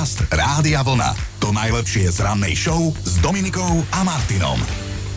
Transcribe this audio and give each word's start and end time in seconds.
Podcast 0.00 0.32
Rádia 0.32 0.80
Vlna. 0.80 1.12
To 1.44 1.52
najlepšie 1.52 2.08
z 2.08 2.24
rannej 2.24 2.56
show 2.56 2.88
s 3.04 3.20
Dominikou 3.20 3.84
a 3.92 4.00
Martinom. 4.00 4.56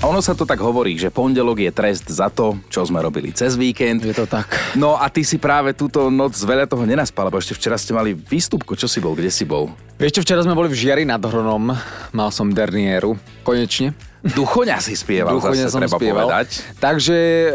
Ono 0.03 0.19
sa 0.19 0.35
to 0.35 0.43
tak 0.43 0.59
hovorí, 0.59 0.99
že 0.99 1.07
pondelok 1.07 1.63
je 1.63 1.71
trest 1.71 2.03
za 2.11 2.27
to, 2.27 2.59
čo 2.67 2.83
sme 2.83 2.99
robili 2.99 3.31
cez 3.31 3.55
víkend. 3.55 4.03
Je 4.03 4.11
to 4.11 4.27
tak. 4.27 4.51
No 4.75 4.99
a 4.99 5.07
ty 5.07 5.23
si 5.23 5.39
práve 5.39 5.71
túto 5.71 6.11
noc 6.11 6.35
veľa 6.35 6.67
toho 6.67 6.83
nenaspal, 6.83 7.31
lebo 7.31 7.39
ešte 7.39 7.55
včera 7.55 7.79
ste 7.79 7.95
mali 7.95 8.11
výstupko. 8.11 8.75
Čo 8.75 8.91
si 8.91 8.99
bol? 8.99 9.15
Kde 9.15 9.31
si 9.31 9.47
bol? 9.47 9.71
Čo, 10.03 10.19
včera 10.19 10.43
sme 10.43 10.51
boli 10.51 10.67
v 10.67 10.75
Žiari 10.75 11.07
nad 11.07 11.23
Hronom. 11.23 11.71
Mal 12.11 12.29
som 12.35 12.51
dernieru. 12.51 13.15
Konečne. 13.47 13.95
Duchoňa 14.35 14.83
si 14.83 14.99
spieval, 14.99 15.39
Duchoňa 15.39 15.71
zase 15.71 15.79
som 15.79 15.79
treba 15.79 15.95
spieval. 15.95 16.27
povedať. 16.27 16.59
Takže 16.83 17.15
e, 17.15 17.51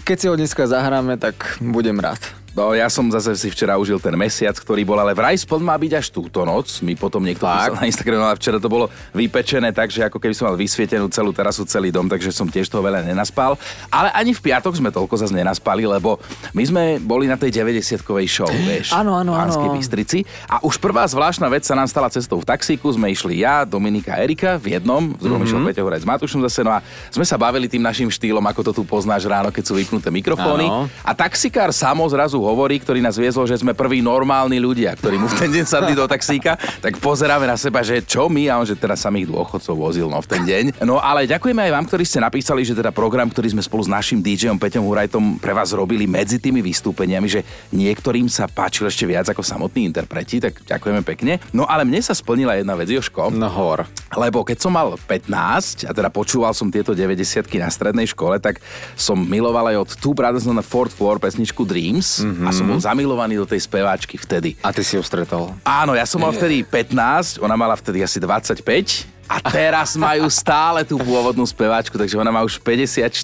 keď 0.00 0.16
si 0.16 0.26
ho 0.32 0.34
dneska 0.36 0.64
zahráme, 0.64 1.20
tak 1.20 1.60
budem 1.60 2.00
rád. 2.00 2.39
No 2.50 2.74
ja 2.74 2.90
som 2.90 3.06
zase 3.06 3.30
si 3.34 3.46
včera 3.46 3.78
užil 3.78 3.96
ten 3.96 4.12
mesiac, 4.12 4.52
ktorý 4.52 4.82
bol, 4.82 4.98
ale 4.98 5.14
vraj 5.14 5.38
spod 5.38 5.62
má 5.62 5.74
byť 5.74 5.92
až 5.94 6.06
túto 6.10 6.42
noc. 6.42 6.82
Mi 6.82 6.98
potom 6.98 7.22
niekto 7.22 7.46
Tak. 7.46 7.54
písal 7.54 7.74
na 7.78 7.86
Instagrame, 7.86 8.20
ale 8.20 8.34
včera 8.34 8.58
to 8.58 8.66
bolo 8.66 8.86
vypečené, 9.14 9.70
takže 9.70 10.02
ako 10.04 10.18
keby 10.18 10.34
som 10.34 10.50
mal 10.50 10.58
vysvietenú 10.58 11.06
celú 11.08 11.30
terasu, 11.30 11.62
celý 11.62 11.88
dom, 11.88 12.10
takže 12.10 12.34
som 12.34 12.44
tiež 12.44 12.66
toho 12.66 12.82
veľa 12.82 13.06
nenaspal. 13.06 13.54
Ale 13.86 14.10
ani 14.10 14.34
v 14.34 14.42
piatok 14.42 14.74
sme 14.74 14.90
toľko 14.90 15.14
zase 15.16 15.30
nenaspali, 15.30 15.86
lebo 15.86 16.18
my 16.50 16.64
sme 16.64 16.82
boli 16.98 17.30
na 17.30 17.38
tej 17.38 17.54
90-kovej 17.54 18.26
show, 18.26 18.50
vieš. 18.68 18.90
Áno, 18.90 19.14
áno, 19.14 19.30
v. 19.30 19.70
Bystrici. 19.70 20.26
A 20.50 20.58
už 20.60 20.82
prvá 20.82 21.06
zvláštna 21.06 21.46
vec 21.46 21.62
sa 21.62 21.78
nám 21.78 21.86
stala 21.86 22.10
cestou 22.10 22.42
v 22.42 22.46
taxíku. 22.46 22.90
Sme 22.90 23.14
išli 23.14 23.46
ja, 23.46 23.62
Dominika 23.62 24.18
a 24.18 24.20
Erika 24.20 24.58
v 24.58 24.74
jednom, 24.74 25.14
v 25.14 25.22
druhom 25.22 25.38
Mhm. 25.38 25.46
mm-hmm. 25.46 25.62
išiel 25.62 25.70
Peťo 25.70 25.82
Horec 25.86 26.02
s 26.02 26.08
Matušom 26.08 26.40
zase. 26.44 26.60
No 26.60 26.74
a 26.74 26.82
sme 27.08 27.22
sa 27.22 27.38
bavili 27.38 27.70
tým 27.70 27.80
našim 27.80 28.10
štýlom, 28.10 28.42
ako 28.42 28.60
to 28.66 28.72
tu 28.74 28.82
poznáš 28.82 29.22
ráno, 29.30 29.54
keď 29.54 29.64
sú 29.64 29.78
vypnuté 29.78 30.10
mikrofóny. 30.10 30.66
Áno. 30.66 30.90
A 31.06 31.14
taxikár 31.14 31.70
samo 31.70 32.02
zrazu 32.10 32.39
hovorí, 32.44 32.80
ktorý 32.80 33.00
nás 33.04 33.16
viezol, 33.16 33.48
že 33.48 33.60
sme 33.60 33.76
prví 33.76 34.00
normálni 34.04 34.60
ľudia, 34.60 34.94
ktorí 34.96 35.16
mu 35.16 35.26
v 35.28 35.36
ten 35.36 35.50
deň 35.52 35.64
sadli 35.66 35.92
do 35.96 36.04
taxíka, 36.04 36.56
tak 36.80 37.00
pozeráme 37.00 37.48
na 37.48 37.56
seba, 37.56 37.80
že 37.84 38.00
čo 38.04 38.28
my, 38.28 38.48
a 38.48 38.60
on, 38.60 38.66
že 38.68 38.76
teraz 38.76 39.04
samých 39.04 39.30
dôchodcov 39.32 39.74
vozil 39.74 40.06
no, 40.06 40.20
v 40.20 40.28
ten 40.28 40.42
deň. 40.44 40.64
No 40.84 41.00
ale 41.00 41.26
ďakujeme 41.28 41.60
aj 41.68 41.72
vám, 41.74 41.84
ktorí 41.88 42.04
ste 42.04 42.20
napísali, 42.20 42.64
že 42.64 42.76
teda 42.76 42.94
program, 42.94 43.28
ktorý 43.28 43.52
sme 43.56 43.62
spolu 43.64 43.84
s 43.84 43.90
našim 43.90 44.20
DJom 44.20 44.60
Peťom 44.60 44.84
Hurajtom 44.84 45.40
pre 45.40 45.56
vás 45.56 45.72
robili 45.72 46.04
medzi 46.04 46.36
tými 46.36 46.60
vystúpeniami, 46.60 47.28
že 47.28 47.40
niektorým 47.72 48.28
sa 48.28 48.46
páčil 48.46 48.86
ešte 48.86 49.08
viac 49.08 49.28
ako 49.28 49.40
samotní 49.40 49.88
interpreti, 49.88 50.38
tak 50.38 50.60
ďakujeme 50.64 51.00
pekne. 51.02 51.42
No 51.50 51.64
ale 51.66 51.88
mne 51.88 52.00
sa 52.04 52.12
splnila 52.12 52.56
jedna 52.56 52.76
vec, 52.76 52.92
Joško. 52.92 53.32
No 53.32 53.48
hor. 53.48 53.88
Lebo 54.14 54.42
keď 54.42 54.58
som 54.62 54.74
mal 54.74 54.94
15 54.94 55.86
a 55.86 55.92
teda 55.94 56.10
počúval 56.10 56.52
som 56.52 56.68
tieto 56.68 56.92
90 56.92 57.46
na 57.60 57.70
strednej 57.70 58.06
škole, 58.10 58.38
tak 58.42 58.58
som 58.98 59.16
miloval 59.16 59.70
aj 59.70 59.76
od 59.80 59.90
Two 59.98 60.14
Brothers 60.14 60.46
on 60.46 60.58
the 60.58 60.64
Fourth 60.64 60.94
Floor 60.94 61.22
pesničku 61.22 61.62
Dreams 61.62 62.22
mm-hmm. 62.30 62.46
a 62.46 62.50
som 62.54 62.64
bol 62.66 62.78
zamilovaný 62.78 63.38
do 63.38 63.46
tej 63.46 63.66
speváčky 63.66 64.16
vtedy. 64.16 64.54
A 64.62 64.70
ty 64.70 64.86
si 64.86 64.94
ho 64.94 65.02
stretol. 65.02 65.50
Áno, 65.66 65.92
ja 65.98 66.06
som 66.06 66.22
mal 66.22 66.30
vtedy 66.30 66.62
15, 66.62 67.42
ona 67.42 67.58
mala 67.58 67.74
vtedy 67.74 68.00
asi 68.00 68.22
25 68.22 69.20
a 69.30 69.38
teraz 69.38 69.94
majú 69.94 70.26
stále 70.26 70.82
tú 70.82 70.98
pôvodnú 70.98 71.46
speváčku, 71.46 71.94
takže 71.94 72.18
ona 72.18 72.34
má 72.34 72.42
už 72.42 72.58
54. 72.58 73.14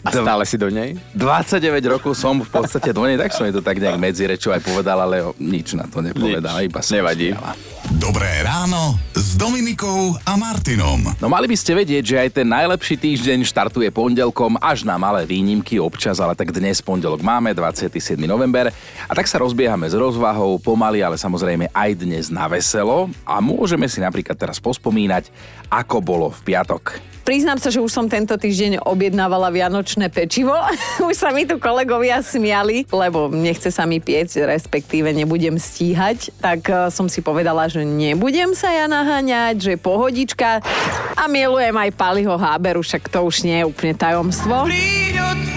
A 0.00 0.08
stále 0.08 0.42
si 0.48 0.56
do 0.56 0.72
nej? 0.72 0.96
29 1.12 1.92
rokov 1.92 2.16
som 2.16 2.40
v 2.40 2.48
podstate 2.48 2.88
do 2.88 3.04
nej, 3.04 3.20
tak 3.20 3.36
som 3.36 3.44
jej 3.44 3.52
to 3.52 3.60
tak 3.60 3.76
nejak 3.76 4.00
medzi 4.00 4.24
rečou 4.24 4.48
aj 4.56 4.64
povedal, 4.64 4.96
ale 5.04 5.20
nič 5.36 5.76
na 5.76 5.84
to 5.84 6.00
nepovedala, 6.00 6.64
iba 6.64 6.80
sa 6.80 6.96
Nevadí. 6.96 7.36
usmiala. 7.36 7.52
Dobré 8.00 8.40
ráno 8.40 8.96
s 9.32 9.40
Dominikou 9.40 10.12
a 10.28 10.36
Martinom. 10.36 11.08
No 11.16 11.24
mali 11.32 11.48
by 11.48 11.56
ste 11.56 11.72
vedieť, 11.72 12.04
že 12.04 12.20
aj 12.20 12.28
ten 12.36 12.44
najlepší 12.44 13.00
týždeň 13.00 13.48
štartuje 13.48 13.88
pondelkom 13.88 14.60
až 14.60 14.84
na 14.84 15.00
malé 15.00 15.24
výnimky 15.24 15.80
občas, 15.80 16.20
ale 16.20 16.36
tak 16.36 16.52
dnes 16.52 16.84
pondelok 16.84 17.24
máme, 17.24 17.56
27. 17.56 18.20
november 18.28 18.68
a 19.08 19.12
tak 19.16 19.24
sa 19.24 19.40
rozbiehame 19.40 19.88
s 19.88 19.96
rozvahou, 19.96 20.60
pomaly, 20.60 21.00
ale 21.00 21.16
samozrejme 21.16 21.72
aj 21.72 21.90
dnes 21.96 22.28
na 22.28 22.44
veselo 22.44 23.08
a 23.24 23.40
môžeme 23.40 23.88
si 23.88 24.04
napríklad 24.04 24.36
teraz 24.36 24.60
pospomínať, 24.60 25.32
ako 25.72 26.04
bolo 26.04 26.28
v 26.28 26.52
piatok. 26.52 27.00
Priznám 27.22 27.62
sa, 27.62 27.70
že 27.70 27.78
už 27.78 27.90
som 27.94 28.10
tento 28.10 28.34
týždeň 28.34 28.82
objednávala 28.82 29.54
vianočné 29.54 30.10
pečivo. 30.10 30.54
už 31.08 31.14
sa 31.14 31.30
mi 31.30 31.46
tu 31.46 31.62
kolegovia 31.62 32.18
smiali, 32.18 32.84
lebo 32.90 33.30
nechce 33.30 33.70
sa 33.70 33.86
mi 33.86 34.02
piecť, 34.02 34.50
respektíve 34.50 35.14
nebudem 35.14 35.54
stíhať. 35.54 36.34
Tak 36.42 36.60
eh, 36.66 36.76
som 36.90 37.06
si 37.06 37.22
povedala, 37.22 37.70
že 37.70 37.86
nebudem 37.86 38.54
sa 38.58 38.74
ja 38.74 38.90
naháňať, 38.90 39.54
že 39.58 39.72
pohodička. 39.78 40.62
A 41.14 41.30
milujem 41.30 41.74
aj 41.74 41.90
Paliho 41.94 42.34
Háberu, 42.34 42.82
však 42.82 43.06
to 43.06 43.22
už 43.22 43.46
nie 43.46 43.62
je 43.62 43.68
úplne 43.70 43.94
tajomstvo. 43.94 44.66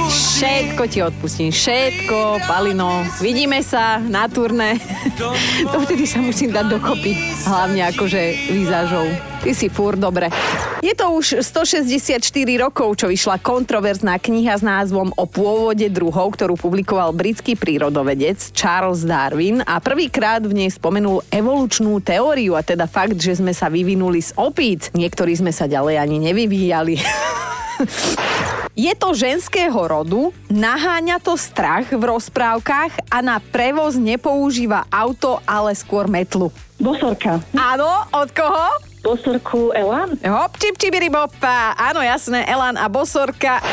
Všetko 0.05 0.83
ti 0.87 0.99
odpustím, 1.01 1.49
všetko, 1.49 2.43
Palino. 2.45 3.03
Vidíme 3.19 3.63
sa 3.65 3.97
na 3.97 4.29
turné. 4.29 4.77
to 5.71 5.77
vtedy 5.83 6.05
sa 6.05 6.21
musím 6.21 6.53
dať 6.53 6.75
dokopy. 6.77 7.17
Hlavne 7.47 7.81
akože 7.89 8.21
výzažou. 8.53 9.07
Ty 9.45 9.51
si 9.53 9.69
fúr, 9.69 9.93
dobre. 9.93 10.33
Je 10.81 10.93
to 10.97 11.09
už 11.13 11.41
164 11.41 12.21
rokov, 12.61 12.97
čo 12.97 13.05
vyšla 13.09 13.41
kontroverzná 13.41 14.17
kniha 14.17 14.57
s 14.57 14.63
názvom 14.65 15.13
O 15.17 15.25
pôvode 15.29 15.85
druhov, 15.89 16.33
ktorú 16.33 16.57
publikoval 16.57 17.13
britský 17.13 17.53
prírodovedec 17.57 18.53
Charles 18.53 19.05
Darwin 19.05 19.61
a 19.65 19.77
prvýkrát 19.81 20.41
v 20.41 20.65
nej 20.65 20.69
spomenul 20.73 21.25
evolučnú 21.29 22.01
teóriu 22.01 22.57
a 22.57 22.65
teda 22.65 22.89
fakt, 22.89 23.17
že 23.17 23.37
sme 23.37 23.53
sa 23.53 23.69
vyvinuli 23.69 24.21
z 24.21 24.33
opíc. 24.37 24.89
Niektorí 24.97 25.37
sme 25.37 25.53
sa 25.53 25.69
ďalej 25.69 26.01
ani 26.01 26.17
nevyvíjali. 26.31 26.95
Je 28.75 28.91
to 28.91 29.15
ženského 29.15 29.87
rodu, 29.87 30.35
naháňa 30.51 31.23
to 31.23 31.39
strach 31.39 31.87
v 31.95 32.03
rozprávkach 32.11 33.07
a 33.07 33.23
na 33.23 33.39
prevoz 33.39 33.95
nepoužíva 33.95 34.83
auto, 34.91 35.39
ale 35.47 35.71
skôr 35.71 36.11
metlu. 36.11 36.51
Bosorka. 36.75 37.39
Áno, 37.55 37.87
od 38.11 38.29
koho? 38.35 38.67
Bosorku 38.99 39.71
Elan? 39.71 40.19
Hop, 40.27 40.59
čip, 40.59 40.75
bopa. 41.07 41.71
Áno, 41.79 42.03
jasné, 42.03 42.43
Elan 42.51 42.75
a 42.75 42.91
Bosorka. 42.91 43.63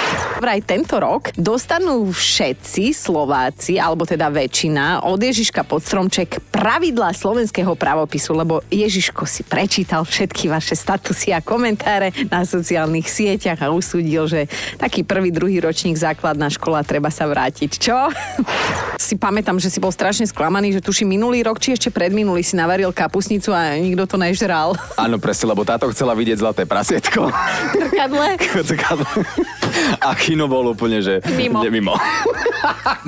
Vraj 0.42 0.58
tento 0.66 0.98
rok 0.98 1.30
dostanú 1.38 2.10
všetci 2.10 2.90
Slováci, 2.90 3.78
alebo 3.78 4.02
teda 4.02 4.26
väčšina, 4.26 5.06
od 5.06 5.22
Ježiška 5.22 5.62
pod 5.62 5.86
stromček 5.86 6.42
pravidlá 6.50 7.14
slovenského 7.14 7.78
pravopisu, 7.78 8.34
lebo 8.34 8.58
Ježiško 8.66 9.22
si 9.22 9.46
prečítal 9.46 10.02
všetky 10.02 10.50
vaše 10.50 10.74
statusy 10.74 11.30
a 11.30 11.38
komentáre 11.38 12.10
na 12.26 12.42
sociálnych 12.42 13.06
sieťach 13.06 13.62
a 13.62 13.70
usúdil, 13.70 14.26
že 14.26 14.50
taký 14.82 15.06
prvý, 15.06 15.30
druhý 15.30 15.62
ročník 15.62 15.94
základná 15.94 16.50
škola 16.50 16.82
treba 16.82 17.14
sa 17.14 17.30
vrátiť. 17.30 17.78
Čo? 17.78 18.10
si 18.98 19.14
pamätám, 19.14 19.62
že 19.62 19.70
si 19.70 19.78
bol 19.78 19.94
strašne 19.94 20.26
sklamaný, 20.26 20.74
že 20.74 20.82
tuši 20.82 21.06
minulý 21.06 21.46
rok, 21.46 21.62
či 21.62 21.78
ešte 21.78 21.94
predminulý 21.94 22.42
si 22.42 22.58
navaril 22.58 22.90
kapusnicu 22.90 23.54
a 23.54 23.78
nikto 23.78 24.10
to 24.10 24.18
nežral. 24.18 24.74
Áno, 24.98 25.22
presne, 25.22 25.54
lebo 25.54 25.62
táto 25.62 25.86
chcela 25.94 26.18
vidieť 26.18 26.42
zlaté 26.42 26.66
prasietko. 26.66 27.30
Trkadle. 27.78 28.42
A 30.00 30.14
kino 30.14 30.46
bol 30.46 30.72
úplne, 30.72 31.00
že... 31.02 31.20
Mimo. 31.34 31.60
Nie, 31.62 31.70
mimo. 31.72 31.94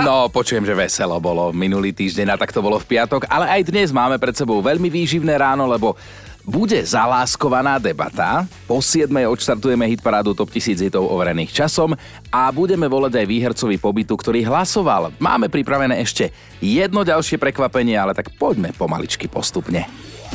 No, 0.00 0.26
počujem, 0.28 0.66
že 0.66 0.74
veselo 0.74 1.16
bolo 1.22 1.54
minulý 1.54 1.94
týždeň 1.94 2.34
a 2.34 2.40
tak 2.40 2.50
to 2.50 2.58
bolo 2.58 2.76
v 2.80 2.86
piatok, 2.90 3.30
ale 3.30 3.46
aj 3.60 3.70
dnes 3.70 3.88
máme 3.94 4.18
pred 4.18 4.34
sebou 4.34 4.58
veľmi 4.58 4.90
výživné 4.90 5.38
ráno, 5.38 5.70
lebo 5.70 5.94
bude 6.44 6.76
zaláskovaná 6.84 7.80
debata. 7.80 8.44
Po 8.68 8.84
7. 8.84 9.08
odštartujeme 9.08 9.88
hitparádu 9.88 10.36
Top 10.36 10.52
1000 10.52 10.92
hitov 10.92 11.08
overených 11.08 11.56
časom 11.56 11.96
a 12.28 12.40
budeme 12.52 12.84
volať 12.84 13.24
aj 13.24 13.26
výhercovi 13.26 13.80
pobytu, 13.80 14.12
ktorý 14.12 14.44
hlasoval. 14.44 15.16
Máme 15.16 15.48
pripravené 15.48 16.04
ešte 16.04 16.28
jedno 16.60 17.00
ďalšie 17.00 17.40
prekvapenie, 17.40 17.96
ale 17.96 18.12
tak 18.12 18.28
poďme 18.36 18.76
pomaličky 18.76 19.24
postupne. 19.24 19.88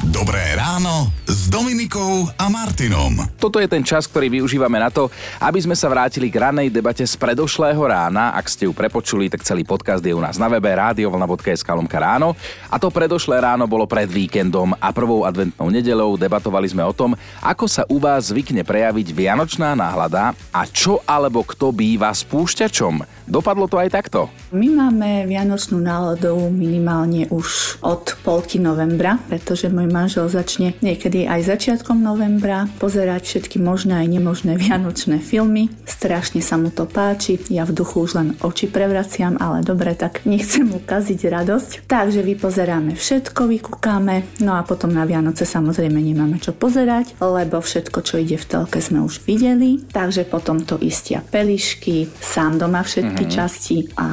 Dobré 0.07 0.55
ráno 0.55 1.11
s 1.27 1.51
Dominikou 1.51 2.31
a 2.39 2.47
Martinom. 2.47 3.19
Toto 3.35 3.59
je 3.59 3.67
ten 3.67 3.83
čas, 3.83 4.07
ktorý 4.07 4.39
využívame 4.39 4.79
na 4.79 4.87
to, 4.87 5.11
aby 5.43 5.59
sme 5.59 5.75
sa 5.75 5.91
vrátili 5.91 6.31
k 6.31 6.39
ranej 6.39 6.71
debate 6.71 7.03
z 7.03 7.19
predošlého 7.19 7.83
rána. 7.83 8.31
Ak 8.31 8.47
ste 8.47 8.63
ju 8.63 8.71
prepočuli, 8.71 9.27
tak 9.27 9.43
celý 9.43 9.67
podcast 9.67 9.99
je 9.99 10.15
u 10.15 10.23
nás 10.23 10.39
na 10.39 10.47
webe 10.47 10.71
radiovlna.sk 10.71 11.67
lomka 11.75 11.99
ráno. 11.99 12.31
A 12.71 12.79
to 12.79 12.87
predošlé 12.87 13.43
ráno 13.43 13.67
bolo 13.67 13.83
pred 13.91 14.07
víkendom 14.07 14.71
a 14.79 14.87
prvou 14.95 15.27
adventnou 15.27 15.67
nedelou 15.67 16.15
debatovali 16.15 16.71
sme 16.71 16.87
o 16.87 16.95
tom, 16.95 17.19
ako 17.43 17.67
sa 17.67 17.83
u 17.91 17.99
vás 17.99 18.31
zvykne 18.31 18.63
prejaviť 18.63 19.11
vianočná 19.11 19.75
náhlada 19.75 20.31
a 20.55 20.63
čo 20.63 21.03
alebo 21.03 21.43
kto 21.43 21.75
býva 21.75 22.15
spúšťačom. 22.15 23.18
Dopadlo 23.29 23.69
to 23.69 23.77
aj 23.77 23.93
takto. 23.93 24.33
My 24.49 24.65
máme 24.73 25.29
vianočnú 25.29 25.77
náladu 25.77 26.49
minimálne 26.49 27.29
už 27.29 27.77
od 27.85 28.17
polky 28.25 28.57
novembra, 28.57 29.21
pretože 29.29 29.69
môj 29.69 29.85
manžel 29.85 30.25
začne 30.25 30.73
niekedy 30.81 31.29
aj 31.29 31.45
začiatkom 31.45 32.01
novembra 32.01 32.65
pozerať 32.81 33.21
všetky 33.29 33.61
možné 33.61 34.01
aj 34.01 34.07
nemožné 34.09 34.57
vianočné 34.57 35.21
filmy. 35.21 35.69
Strašne 35.85 36.41
sa 36.41 36.57
mu 36.57 36.73
to 36.73 36.89
páči, 36.89 37.37
ja 37.53 37.69
v 37.69 37.77
duchu 37.77 38.09
už 38.09 38.17
len 38.17 38.29
oči 38.41 38.65
prevraciam, 38.65 39.37
ale 39.37 39.61
dobre, 39.61 39.93
tak 39.93 40.25
nechcem 40.25 40.65
mu 40.65 40.81
kaziť 40.81 41.21
radosť. 41.29 41.69
Takže 41.85 42.25
vypozeráme 42.25 42.97
všetko, 42.97 43.45
vykúkáme, 43.45 44.41
no 44.41 44.57
a 44.57 44.65
potom 44.65 44.89
na 44.89 45.05
Vianoce 45.05 45.45
samozrejme 45.45 46.01
nemáme 46.01 46.41
čo 46.41 46.57
pozerať, 46.57 47.13
lebo 47.21 47.61
všetko, 47.61 48.01
čo 48.01 48.17
ide 48.17 48.41
v 48.41 48.49
telke 48.49 48.81
sme 48.81 49.05
už 49.05 49.21
videli, 49.29 49.85
takže 49.85 50.25
potom 50.25 50.65
to 50.65 50.81
istia 50.81 51.21
pelišky, 51.21 52.09
sám 52.17 52.57
doma 52.57 52.81
všetky 52.81 53.18
mm-hmm. 53.25 53.37
časti 53.39 53.77
a 53.97 54.07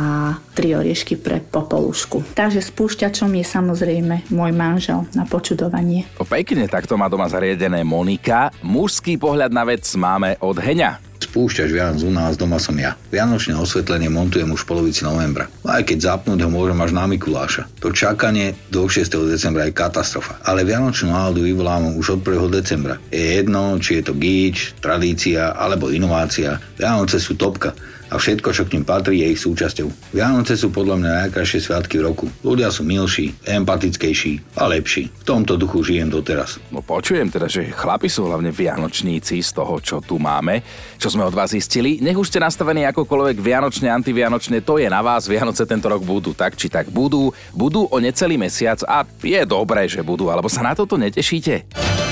tri 0.57 0.73
oriešky 0.73 1.21
pre 1.21 1.43
popolušku. 1.43 2.35
Takže 2.35 2.63
spúšťačom 2.63 3.31
je 3.37 3.45
samozrejme 3.45 4.31
môj 4.33 4.53
manžel 4.57 5.05
na. 5.13 5.27
O 6.17 6.25
pekne 6.25 6.65
takto 6.71 6.97
má 6.97 7.11
doma 7.11 7.29
zariadené 7.29 7.83
Monika. 7.85 8.55
Mužský 8.65 9.21
pohľad 9.21 9.53
na 9.53 9.67
vec 9.67 9.85
máme 9.99 10.39
od 10.41 10.57
Heňa. 10.57 11.16
Spúšťač 11.21 11.71
Vianoc 11.73 12.01
u 12.05 12.13
nás, 12.13 12.37
doma 12.37 12.61
som 12.61 12.77
ja. 12.77 12.97
Vianočné 13.13 13.57
osvetlenie 13.57 14.13
montujem 14.13 14.49
už 14.53 14.65
v 14.65 14.69
polovici 14.69 15.03
novembra. 15.05 15.49
Aj 15.65 15.83
keď 15.83 16.15
zapnúť 16.15 16.45
ho 16.45 16.51
môžem 16.53 16.79
až 16.81 16.93
na 16.93 17.09
Mikuláša. 17.09 17.69
To 17.81 17.93
čakanie 17.93 18.57
do 18.69 18.85
6. 18.85 19.09
decembra 19.29 19.69
je 19.69 19.77
katastrofa. 19.77 20.39
Ale 20.45 20.65
Vianočnú 20.69 21.13
náladu 21.13 21.45
vyvolávam 21.45 21.97
už 21.97 22.19
od 22.19 22.21
1. 22.25 22.53
decembra. 22.53 23.01
Je 23.09 23.41
jedno, 23.41 23.77
či 23.81 24.01
je 24.01 24.03
to 24.09 24.15
gíč, 24.17 24.77
tradícia 24.81 25.57
alebo 25.57 25.89
inovácia. 25.93 26.61
Vianoce 26.77 27.17
sú 27.17 27.37
topka 27.37 27.73
a 28.07 28.15
všetko, 28.23 28.49
čo 28.55 28.63
k 28.67 28.79
ním 28.79 28.87
patrí, 28.87 29.19
je 29.23 29.35
ich 29.35 29.43
súčasťou. 29.43 30.15
Vianoce 30.15 30.55
sú 30.55 30.71
podľa 30.71 30.97
mňa 31.03 31.11
najkrajšie 31.27 31.59
sviatky 31.59 31.99
v 31.99 32.07
roku. 32.07 32.27
Ľudia 32.47 32.71
sú 32.71 32.87
milší, 32.87 33.35
empatickejší 33.43 34.63
a 34.63 34.71
lepší. 34.71 35.11
V 35.11 35.25
tomto 35.27 35.59
duchu 35.59 35.83
žijem 35.83 36.15
doteraz. 36.15 36.63
No 36.71 36.87
počujem 36.87 37.27
teda, 37.35 37.51
že 37.51 37.75
chlapi 37.75 38.07
sú 38.07 38.31
hlavne 38.31 38.55
vianočníci 38.55 39.43
z 39.43 39.51
toho, 39.51 39.83
čo 39.83 39.99
tu 39.99 40.23
máme, 40.23 40.63
čo 41.03 41.06
sme 41.11 41.27
od 41.27 41.35
vás 41.35 41.53
zistili. 41.53 41.99
Nech 41.99 42.17
už 42.17 42.31
ste 42.31 42.43
nastavení 42.43 42.87
akokoľvek 42.89 43.37
vianočne, 43.43 43.91
antivianočne, 43.91 44.63
to 44.63 44.79
je 44.79 44.89
na 44.89 45.03
vás. 45.03 45.27
Vianoce 45.27 45.67
tento 45.67 45.91
rok 45.91 46.03
budú 46.03 46.33
tak 46.33 46.55
či 46.55 46.71
tak 46.71 46.89
budú. 46.89 47.35
Budú 47.51 47.87
o 47.91 47.97
necelý 47.99 48.39
mesiac 48.39 48.81
a 48.87 49.03
je 49.23 49.43
dobré, 49.45 49.91
že 49.91 50.01
budú, 50.01 50.31
alebo 50.31 50.47
sa 50.47 50.63
na 50.63 50.73
toto 50.73 50.95
netešíte? 50.95 52.06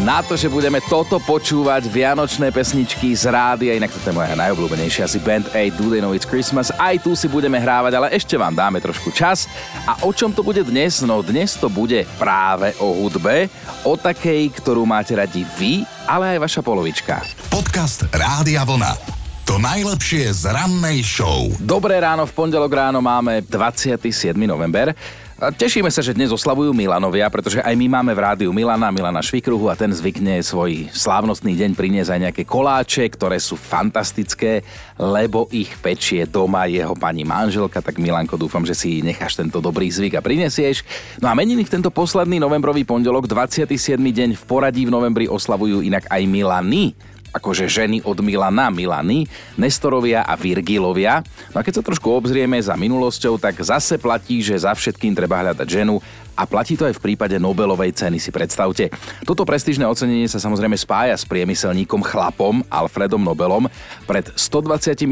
Na 0.00 0.24
to, 0.24 0.32
že 0.32 0.48
budeme 0.48 0.80
toto 0.80 1.20
počúvať, 1.20 1.84
vianočné 1.92 2.48
pesničky 2.48 3.12
z 3.12 3.28
rády, 3.28 3.68
a 3.68 3.76
inak 3.76 3.92
to 3.92 4.00
je 4.00 4.16
moja 4.16 4.32
najobľúbenejšia 4.32 5.04
asi 5.04 5.20
Band 5.20 5.52
8, 5.52 5.76
Do 5.76 5.92
They 5.92 6.00
Know 6.00 6.16
It's 6.16 6.24
Christmas. 6.24 6.72
Aj 6.80 6.96
tu 6.96 7.12
si 7.12 7.28
budeme 7.28 7.60
hrávať, 7.60 7.92
ale 8.00 8.08
ešte 8.16 8.40
vám 8.40 8.56
dáme 8.56 8.80
trošku 8.80 9.12
čas. 9.12 9.44
A 9.84 10.00
o 10.08 10.10
čom 10.16 10.32
to 10.32 10.40
bude 10.40 10.64
dnes? 10.64 11.04
No 11.04 11.20
dnes 11.20 11.52
to 11.60 11.68
bude 11.68 12.08
práve 12.16 12.72
o 12.80 12.96
hudbe, 13.04 13.52
o 13.84 13.92
takej, 13.92 14.48
ktorú 14.56 14.88
máte 14.88 15.12
radi 15.12 15.44
vy, 15.60 15.84
ale 16.08 16.36
aj 16.36 16.48
vaša 16.48 16.60
polovička. 16.64 17.20
Podcast 17.52 18.08
Rádia 18.08 18.64
Vlna. 18.64 19.20
To 19.50 19.58
najlepšie 19.58 20.30
z 20.30 20.46
rannej 20.48 21.02
show. 21.02 21.50
Dobré 21.58 21.98
ráno, 21.98 22.22
v 22.22 22.32
pondelok 22.32 22.70
ráno 22.70 23.02
máme 23.02 23.42
27. 23.42 24.32
november. 24.46 24.94
Tešíme 25.40 25.88
sa, 25.88 26.04
že 26.04 26.12
dnes 26.12 26.28
oslavujú 26.28 26.76
Milanovia, 26.76 27.24
pretože 27.32 27.64
aj 27.64 27.72
my 27.72 27.88
máme 27.88 28.12
v 28.12 28.20
rádiu 28.20 28.52
Milana, 28.52 28.92
Milana 28.92 29.24
Švikruhu 29.24 29.72
a 29.72 29.74
ten 29.74 29.88
zvykne 29.88 30.36
svoj 30.44 30.92
slávnostný 30.92 31.56
deň 31.56 31.72
priniesť 31.72 32.12
aj 32.12 32.20
nejaké 32.28 32.42
koláče, 32.44 33.08
ktoré 33.08 33.40
sú 33.40 33.56
fantastické, 33.56 34.60
lebo 35.00 35.48
ich 35.48 35.72
pečie 35.80 36.28
doma 36.28 36.68
jeho 36.68 36.92
pani 36.92 37.24
manželka, 37.24 37.80
tak 37.80 37.96
Milanko, 37.96 38.36
dúfam, 38.36 38.68
že 38.68 38.76
si 38.76 39.00
necháš 39.00 39.40
tento 39.40 39.64
dobrý 39.64 39.88
zvyk 39.88 40.20
a 40.20 40.24
prinesieš. 40.24 40.84
No 41.24 41.32
a 41.32 41.36
meniny 41.36 41.64
v 41.64 41.72
tento 41.72 41.88
posledný 41.88 42.36
novembrový 42.36 42.84
pondelok, 42.84 43.24
27. 43.24 43.96
deň 43.96 44.36
v 44.36 44.42
poradí 44.44 44.84
v 44.84 44.92
novembri 44.92 45.24
oslavujú 45.24 45.80
inak 45.80 46.04
aj 46.12 46.20
Milany 46.28 46.92
akože 47.30 47.70
ženy 47.70 48.02
od 48.04 48.18
Milana, 48.22 48.70
Milany, 48.70 49.26
Nestorovia 49.56 50.26
a 50.26 50.34
Virgilovia. 50.34 51.22
No 51.54 51.60
a 51.60 51.64
keď 51.66 51.80
sa 51.80 51.86
trošku 51.86 52.10
obzrieme 52.10 52.58
za 52.60 52.74
minulosťou, 52.74 53.38
tak 53.38 53.58
zase 53.62 53.96
platí, 53.96 54.42
že 54.42 54.58
za 54.58 54.74
všetkým 54.74 55.14
treba 55.14 55.40
hľadať 55.42 55.68
ženu 55.68 55.98
a 56.40 56.48
platí 56.48 56.72
to 56.72 56.88
aj 56.88 56.96
v 56.96 57.04
prípade 57.12 57.36
Nobelovej 57.36 57.92
ceny, 57.92 58.16
si 58.16 58.32
predstavte. 58.32 58.88
Toto 59.28 59.44
prestížne 59.44 59.84
ocenenie 59.84 60.24
sa 60.24 60.40
samozrejme 60.40 60.72
spája 60.72 61.12
s 61.12 61.28
priemyselníkom 61.28 62.00
chlapom 62.00 62.64
Alfredom 62.72 63.20
Nobelom. 63.20 63.68
Pred 64.08 64.32
128 64.40 65.04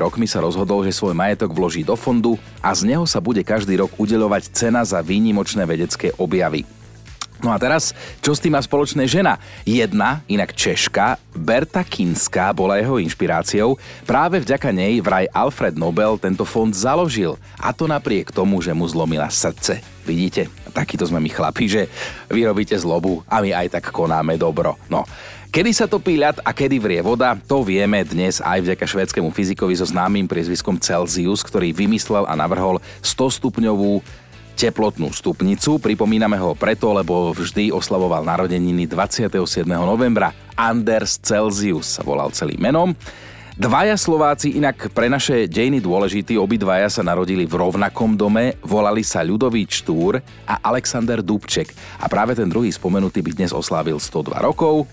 rokmi 0.00 0.24
sa 0.24 0.40
rozhodol, 0.40 0.88
že 0.88 0.96
svoj 0.96 1.12
majetok 1.12 1.52
vloží 1.52 1.84
do 1.84 1.92
fondu 1.92 2.40
a 2.64 2.72
z 2.72 2.88
neho 2.88 3.04
sa 3.04 3.20
bude 3.20 3.44
každý 3.44 3.76
rok 3.84 3.92
udeľovať 4.00 4.48
cena 4.56 4.80
za 4.80 5.04
výnimočné 5.04 5.68
vedecké 5.68 6.16
objavy. 6.16 6.64
No 7.42 7.50
a 7.50 7.58
teraz, 7.58 7.90
čo 8.22 8.38
s 8.38 8.38
tým 8.38 8.54
má 8.54 8.62
spoločné 8.62 9.02
žena? 9.10 9.34
Jedna, 9.66 10.22
inak 10.30 10.54
Češka, 10.54 11.18
Berta 11.34 11.82
Kinská 11.82 12.54
bola 12.54 12.78
jeho 12.78 13.02
inšpiráciou. 13.02 13.74
Práve 14.06 14.38
vďaka 14.38 14.70
nej 14.70 15.02
vraj 15.02 15.26
Alfred 15.34 15.74
Nobel 15.74 16.22
tento 16.22 16.46
fond 16.46 16.70
založil. 16.70 17.34
A 17.58 17.74
to 17.74 17.90
napriek 17.90 18.30
tomu, 18.30 18.62
že 18.62 18.70
mu 18.70 18.86
zlomila 18.86 19.26
srdce. 19.26 19.82
Vidíte? 20.06 20.46
Takýto 20.70 21.02
sme 21.02 21.18
my 21.18 21.30
chlapi, 21.34 21.66
že 21.66 21.82
vy 22.30 22.46
robíte 22.46 22.78
zlobu 22.78 23.26
a 23.26 23.42
my 23.42 23.50
aj 23.50 23.74
tak 23.74 23.90
konáme 23.90 24.38
dobro. 24.38 24.78
No, 24.86 25.02
Kedy 25.52 25.68
sa 25.76 25.84
topí 25.84 26.16
ľad 26.16 26.40
a 26.40 26.56
kedy 26.56 26.80
vrie 26.80 27.04
voda, 27.04 27.36
to 27.36 27.60
vieme 27.60 28.00
dnes 28.08 28.40
aj 28.40 28.64
vďaka 28.64 28.88
švédskému 28.88 29.28
fyzikovi 29.28 29.76
so 29.76 29.84
známym 29.84 30.24
priezviskom 30.24 30.80
Celsius, 30.80 31.44
ktorý 31.44 31.76
vymyslel 31.76 32.24
a 32.24 32.32
navrhol 32.32 32.80
100 33.04 33.36
stupňovú 33.36 34.00
teplotnú 34.54 35.10
stupnicu. 35.10 35.80
Pripomíname 35.82 36.38
ho 36.38 36.54
preto, 36.54 36.92
lebo 36.94 37.32
vždy 37.34 37.72
oslavoval 37.72 38.22
narodeniny 38.22 38.86
27. 38.86 39.64
novembra. 39.66 40.30
Anders 40.54 41.18
Celsius 41.18 41.98
sa 41.98 42.02
volal 42.04 42.30
celým 42.30 42.60
menom. 42.60 42.94
Dvaja 43.52 44.00
Slováci 44.00 44.56
inak 44.56 44.88
pre 44.96 45.12
naše 45.12 45.44
dejiny 45.44 45.84
dôležití, 45.84 46.40
obidvaja 46.40 46.88
sa 46.88 47.04
narodili 47.04 47.44
v 47.44 47.60
rovnakom 47.60 48.16
dome, 48.16 48.56
volali 48.64 49.04
sa 49.04 49.20
Ľudový 49.20 49.68
Štúr 49.68 50.24
a 50.48 50.54
Alexander 50.64 51.20
Dubček. 51.20 51.68
A 52.00 52.08
práve 52.08 52.32
ten 52.32 52.48
druhý 52.48 52.72
spomenutý 52.72 53.20
by 53.20 53.36
dnes 53.36 53.52
oslávil 53.52 54.00
102 54.00 54.32
rokov. 54.40 54.88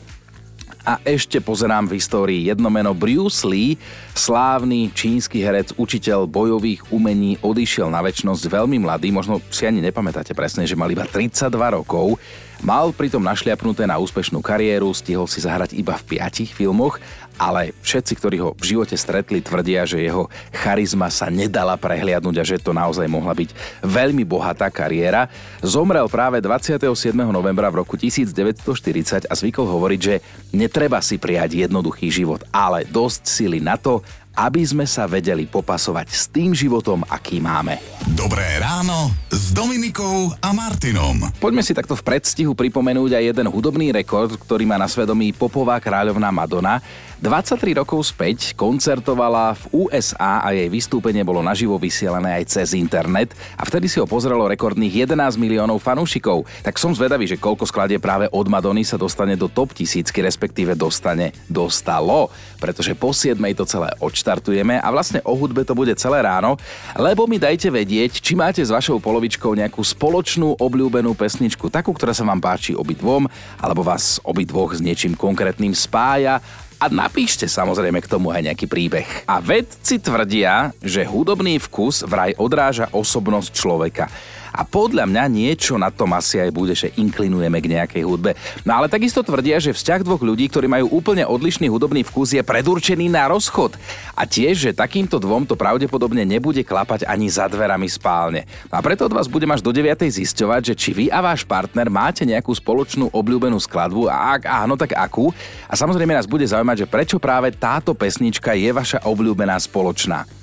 A 0.87 0.95
ešte 1.03 1.43
pozerám 1.43 1.91
v 1.91 1.99
histórii 1.99 2.47
jedno 2.47 2.71
meno 2.71 2.95
Bruce 2.95 3.43
Lee, 3.43 3.75
slávny 4.15 4.95
čínsky 4.95 5.43
herec, 5.43 5.75
učiteľ 5.75 6.23
bojových 6.23 6.87
umení, 6.95 7.35
odišiel 7.43 7.91
na 7.91 7.99
väčšnosť 7.99 8.47
veľmi 8.47 8.79
mladý, 8.79 9.11
možno 9.11 9.43
si 9.51 9.67
ani 9.67 9.83
nepamätáte 9.83 10.31
presne, 10.31 10.63
že 10.63 10.79
mal 10.79 10.87
iba 10.87 11.03
32 11.03 11.51
rokov. 11.75 12.15
Mal 12.59 12.91
pritom 12.91 13.23
našliapnuté 13.23 13.87
na 13.87 13.95
úspešnú 13.97 14.43
kariéru, 14.43 14.91
stihol 14.91 15.31
si 15.31 15.39
zahrať 15.39 15.79
iba 15.79 15.95
v 15.95 16.15
piatich 16.15 16.51
filmoch 16.51 16.99
ale 17.39 17.71
všetci, 17.79 18.13
ktorí 18.19 18.37
ho 18.43 18.51
v 18.51 18.75
živote 18.75 18.99
stretli, 18.99 19.39
tvrdia, 19.39 19.87
že 19.87 20.03
jeho 20.03 20.27
charizma 20.51 21.07
sa 21.07 21.31
nedala 21.31 21.79
prehliadnúť 21.79 22.35
a 22.35 22.43
že 22.43 22.59
to 22.59 22.75
naozaj 22.75 23.07
mohla 23.07 23.31
byť 23.31 23.55
veľmi 23.79 24.27
bohatá 24.27 24.67
kariéra. 24.67 25.31
Zomrel 25.63 26.11
práve 26.11 26.43
27. 26.43 27.15
novembra 27.15 27.71
v 27.71 27.79
roku 27.79 27.95
1940 27.95 29.31
a 29.31 29.33
zvykol 29.33 29.65
hovoriť, 29.71 29.99
že 30.03 30.19
netreba 30.51 30.99
si 30.99 31.15
prijať 31.15 31.63
jednoduchý 31.63 32.11
život, 32.11 32.43
ale 32.51 32.83
dosť 32.83 33.23
sily 33.23 33.63
na 33.63 33.79
to, 33.79 34.03
aby 34.39 34.63
sme 34.63 34.87
sa 34.87 35.03
vedeli 35.03 35.43
popasovať 35.43 36.07
s 36.07 36.31
tým 36.31 36.55
životom, 36.55 37.03
aký 37.11 37.43
máme. 37.43 37.75
Dobré 38.15 38.55
ráno 38.63 39.11
s 39.27 39.51
Dominikou 39.51 40.31
a 40.39 40.55
Martinom. 40.55 41.27
Poďme 41.43 41.59
si 41.59 41.75
takto 41.75 41.99
v 41.99 42.07
predstihu 42.07 42.55
pripomenúť 42.55 43.19
aj 43.19 43.23
jeden 43.35 43.47
hudobný 43.51 43.91
rekord, 43.91 44.39
ktorý 44.39 44.63
má 44.63 44.79
na 44.79 44.87
svedomí 44.87 45.35
popová 45.35 45.75
kráľovná 45.83 46.31
Madonna. 46.31 46.79
23 47.19 47.75
rokov 47.75 48.15
späť 48.15 48.55
koncertovala 48.55 49.51
v 49.51 49.83
USA 49.83 50.39
a 50.39 50.55
jej 50.55 50.71
vystúpenie 50.71 51.19
bolo 51.19 51.43
naživo 51.43 51.75
vysielané 51.75 52.39
aj 52.39 52.47
cez 52.47 52.71
internet. 52.71 53.35
A 53.59 53.67
vtedy 53.67 53.91
si 53.91 53.99
ho 53.99 54.07
pozrelo 54.07 54.47
rekordných 54.47 55.03
11 55.03 55.35
miliónov 55.35 55.83
fanúšikov. 55.83 56.47
Tak 56.63 56.79
som 56.79 56.95
zvedavý, 56.95 57.27
že 57.27 57.35
koľko 57.35 57.67
skladie 57.67 57.99
práve 57.99 58.31
od 58.31 58.47
Madony 58.47 58.87
sa 58.87 58.95
dostane 58.95 59.35
do 59.35 59.51
top 59.51 59.75
tisícky, 59.75 60.23
respektíve 60.23 60.79
dostane, 60.79 61.35
dostalo, 61.51 62.31
pretože 62.55 62.95
po 62.95 63.11
7 63.11 63.35
to 63.51 63.67
celé 63.67 63.91
odštartujeme 63.99 64.79
a 64.79 64.87
vlastne 64.87 65.19
o 65.27 65.35
hudbe 65.35 65.67
to 65.67 65.75
bude 65.75 65.91
celé 65.99 66.23
ráno, 66.23 66.55
lebo 66.95 67.27
mi 67.27 67.35
dajte 67.35 67.67
vedieť, 67.67 68.23
či 68.23 68.31
máte 68.31 68.63
s 68.63 68.71
vašou 68.71 69.03
polovičkou 69.03 69.59
nejakú 69.59 69.83
spoločnú 69.83 70.55
obľúbenú 70.55 71.11
pesničku, 71.19 71.67
takú, 71.67 71.91
ktorá 71.91 72.15
sa 72.15 72.23
vám 72.23 72.39
páči 72.39 72.71
obidvom, 72.79 73.27
alebo 73.59 73.83
vás 73.83 74.23
obidvoch 74.23 74.71
s 74.71 74.79
niečím 74.79 75.19
konkrétnym 75.19 75.75
spája 75.75 76.39
a 76.79 76.87
napíšte 76.87 77.43
samozrejme 77.43 77.99
k 77.99 78.07
tomu 78.07 78.31
aj 78.31 78.47
nejaký 78.47 78.65
príbeh. 78.71 79.27
A 79.27 79.43
vedci 79.43 79.99
tvrdia, 79.99 80.71
že 80.79 81.03
hudobný 81.03 81.59
vkus 81.59 82.07
vraj 82.07 82.31
odráža 82.39 82.87
osobnosť 82.95 83.51
človeka. 83.51 84.07
A 84.53 84.65
podľa 84.65 85.05
mňa 85.05 85.23
niečo 85.29 85.77
na 85.77 85.93
tom 85.93 86.13
asi 86.15 86.41
aj 86.41 86.51
bude, 86.53 86.73
že 86.73 86.93
inklinujeme 86.97 87.59
k 87.61 87.71
nejakej 87.77 88.03
hudbe. 88.05 88.33
No 88.65 88.79
ale 88.79 88.89
takisto 88.89 89.21
tvrdia, 89.21 89.61
že 89.61 89.75
vzťah 89.75 90.01
dvoch 90.05 90.23
ľudí, 90.23 90.49
ktorí 90.49 90.65
majú 90.65 90.89
úplne 90.91 91.27
odlišný 91.27 91.69
hudobný 91.69 92.01
vkus, 92.05 92.33
je 92.33 92.41
predurčený 92.41 93.11
na 93.11 93.29
rozchod. 93.29 93.77
A 94.17 94.25
tiež, 94.25 94.69
že 94.69 94.77
takýmto 94.77 95.21
dvom 95.21 95.45
to 95.45 95.53
pravdepodobne 95.53 96.25
nebude 96.25 96.65
klapať 96.65 97.05
ani 97.05 97.29
za 97.29 97.45
dverami 97.45 97.87
spálne. 97.87 98.49
No 98.71 98.79
a 98.79 98.81
preto 98.81 99.05
od 99.05 99.15
vás 99.15 99.29
budem 99.29 99.51
až 99.53 99.61
do 99.61 99.69
9. 99.69 100.09
zisťovať, 100.09 100.73
že 100.73 100.77
či 100.77 100.89
vy 100.95 101.05
a 101.13 101.21
váš 101.21 101.45
partner 101.45 101.91
máte 101.91 102.25
nejakú 102.25 102.51
spoločnú 102.55 103.11
obľúbenú 103.13 103.57
skladbu 103.59 104.09
a 104.09 104.39
ak 104.39 104.41
áno, 104.49 104.73
tak 104.79 104.95
akú. 104.95 105.31
A 105.69 105.73
samozrejme 105.77 106.15
nás 106.15 106.29
bude 106.29 106.47
zaujímať, 106.47 106.85
že 106.85 106.91
prečo 106.91 107.17
práve 107.21 107.51
táto 107.53 107.91
pesnička 107.93 108.55
je 108.55 108.69
vaša 108.71 109.03
obľúbená 109.05 109.59
spoločná. 109.59 110.38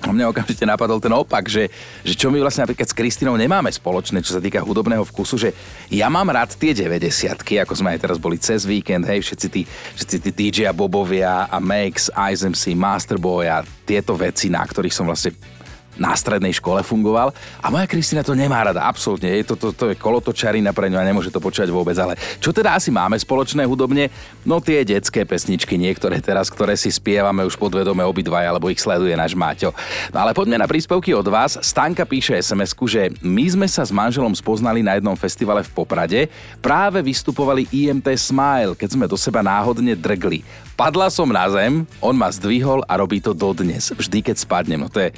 A 0.00 0.12
mne 0.12 0.32
okamžite 0.32 0.64
napadol 0.64 0.96
ten 0.96 1.12
opak, 1.12 1.44
že, 1.44 1.68
že 2.00 2.16
čo 2.16 2.32
my 2.32 2.40
vlastne 2.40 2.64
napríklad 2.64 2.88
s 2.88 2.96
Kristinou 2.96 3.36
nemáme 3.36 3.68
spoločné, 3.68 4.24
čo 4.24 4.32
sa 4.32 4.40
týka 4.40 4.64
hudobného 4.64 5.04
vkusu, 5.04 5.36
že 5.36 5.50
ja 5.92 6.08
mám 6.08 6.32
rád 6.32 6.56
tie 6.56 6.72
90 6.72 7.36
ako 7.60 7.72
sme 7.76 7.92
aj 7.96 8.00
teraz 8.00 8.16
boli 8.16 8.40
cez 8.40 8.64
víkend, 8.64 9.04
hej, 9.04 9.20
všetci 9.20 9.46
tí, 9.52 9.62
všetci 9.68 10.16
tí 10.24 10.30
DJ 10.32 10.70
a 10.70 10.74
Bobovia 10.74 11.46
a 11.46 11.58
Max, 11.60 12.08
ISMC, 12.08 12.72
Masterboy 12.72 13.44
a 13.46 13.60
tieto 13.84 14.16
veci, 14.16 14.48
na 14.48 14.64
ktorých 14.64 14.94
som 14.94 15.04
vlastne 15.04 15.36
na 16.00 16.16
strednej 16.16 16.56
škole 16.56 16.80
fungoval 16.80 17.36
a 17.60 17.68
moja 17.68 17.84
Kristýna 17.84 18.24
to 18.24 18.32
nemá 18.32 18.64
rada, 18.64 18.88
absolútne. 18.88 19.28
Je 19.28 19.44
to, 19.44 19.54
to, 19.60 19.76
to 19.76 19.84
je 19.92 20.00
kolotočarina 20.00 20.72
pre 20.72 20.88
ňu 20.88 20.96
a 20.96 21.04
nemôže 21.04 21.28
to 21.28 21.44
počúvať 21.44 21.68
vôbec. 21.68 21.92
Ale 22.00 22.16
čo 22.40 22.56
teda 22.56 22.72
asi 22.72 22.88
máme 22.88 23.20
spoločné 23.20 23.68
hudobne? 23.68 24.08
No 24.48 24.64
tie 24.64 24.80
detské 24.80 25.28
pesničky, 25.28 25.76
niektoré 25.76 26.24
teraz, 26.24 26.48
ktoré 26.48 26.72
si 26.80 26.88
spievame 26.88 27.44
už 27.44 27.60
podvedome 27.60 28.00
obidvaja, 28.00 28.48
alebo 28.48 28.72
ich 28.72 28.80
sleduje 28.80 29.12
náš 29.12 29.36
Máťo. 29.36 29.76
No 30.08 30.24
ale 30.24 30.32
poďme 30.32 30.56
na 30.56 30.64
príspevky 30.64 31.12
od 31.12 31.28
vás. 31.28 31.60
Stanka 31.60 32.08
píše 32.08 32.40
sms 32.40 32.72
že 32.88 33.12
my 33.20 33.44
sme 33.44 33.68
sa 33.68 33.84
s 33.84 33.92
manželom 33.92 34.32
spoznali 34.32 34.80
na 34.80 34.96
jednom 34.96 35.12
festivale 35.12 35.60
v 35.60 35.70
Poprade. 35.76 36.20
Práve 36.64 37.04
vystupovali 37.04 37.68
IMT 37.68 38.16
Smile, 38.16 38.72
keď 38.72 38.88
sme 38.96 39.04
do 39.04 39.20
seba 39.20 39.44
náhodne 39.44 39.92
drgli. 39.92 40.40
Padla 40.80 41.12
som 41.12 41.28
na 41.28 41.44
zem, 41.52 41.84
on 42.00 42.16
ma 42.16 42.32
zdvihol 42.32 42.80
a 42.88 42.96
robí 42.96 43.20
to 43.20 43.36
dodnes. 43.36 43.92
Vždy, 43.92 44.24
keď 44.24 44.36
spadnem. 44.40 44.80
No 44.80 44.88
to 44.88 45.04
je 45.04 45.12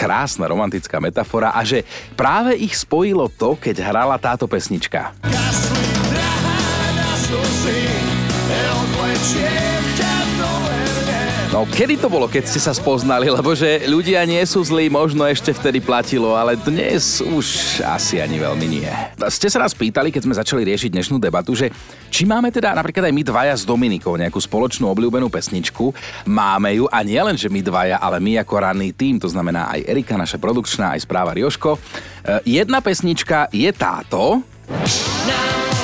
krásna 0.00 0.48
romantická 0.48 0.96
metafora 0.96 1.52
a 1.52 1.60
že 1.60 1.84
práve 2.16 2.56
ich 2.56 2.72
spojilo 2.72 3.28
to, 3.28 3.60
keď 3.60 3.84
hrala 3.84 4.16
táto 4.16 4.48
pesnička. 4.48 5.12
No 11.50 11.66
kedy 11.66 11.98
to 11.98 12.06
bolo, 12.06 12.30
keď 12.30 12.46
ste 12.46 12.62
sa 12.62 12.70
spoznali? 12.70 13.26
Lebo 13.26 13.58
že 13.58 13.82
ľudia 13.90 14.22
nie 14.22 14.38
sú 14.46 14.62
zlí, 14.62 14.86
možno 14.86 15.26
ešte 15.26 15.50
vtedy 15.50 15.82
platilo, 15.82 16.38
ale 16.38 16.54
dnes 16.54 17.18
už 17.18 17.46
asi 17.82 18.22
ani 18.22 18.38
veľmi 18.38 18.66
nie. 18.70 18.86
Ste 19.26 19.50
sa 19.50 19.58
nás 19.58 19.74
pýtali, 19.74 20.14
keď 20.14 20.30
sme 20.30 20.38
začali 20.38 20.62
riešiť 20.62 20.94
dnešnú 20.94 21.18
debatu, 21.18 21.58
že 21.58 21.74
či 22.06 22.22
máme 22.22 22.54
teda 22.54 22.70
napríklad 22.70 23.10
aj 23.10 23.14
my 23.18 23.22
dvaja 23.26 23.54
s 23.58 23.66
Dominikou 23.66 24.14
nejakú 24.14 24.38
spoločnú 24.38 24.94
obľúbenú 24.94 25.26
pesničku. 25.26 25.90
Máme 26.30 26.70
ju 26.78 26.86
a 26.86 27.02
nie 27.02 27.18
len, 27.18 27.34
že 27.34 27.50
my 27.50 27.66
dvaja, 27.66 27.98
ale 27.98 28.22
my 28.22 28.38
ako 28.46 28.54
ranný 28.54 28.94
tým, 28.94 29.18
to 29.18 29.26
znamená 29.26 29.74
aj 29.74 29.90
Erika, 29.90 30.14
naša 30.14 30.38
produkčná, 30.38 30.94
aj 30.94 31.02
správa 31.02 31.34
Rioško. 31.34 31.74
E, 31.74 31.78
jedna 32.62 32.78
pesnička 32.78 33.50
je 33.50 33.74
táto. 33.74 34.38
Now 35.26 35.79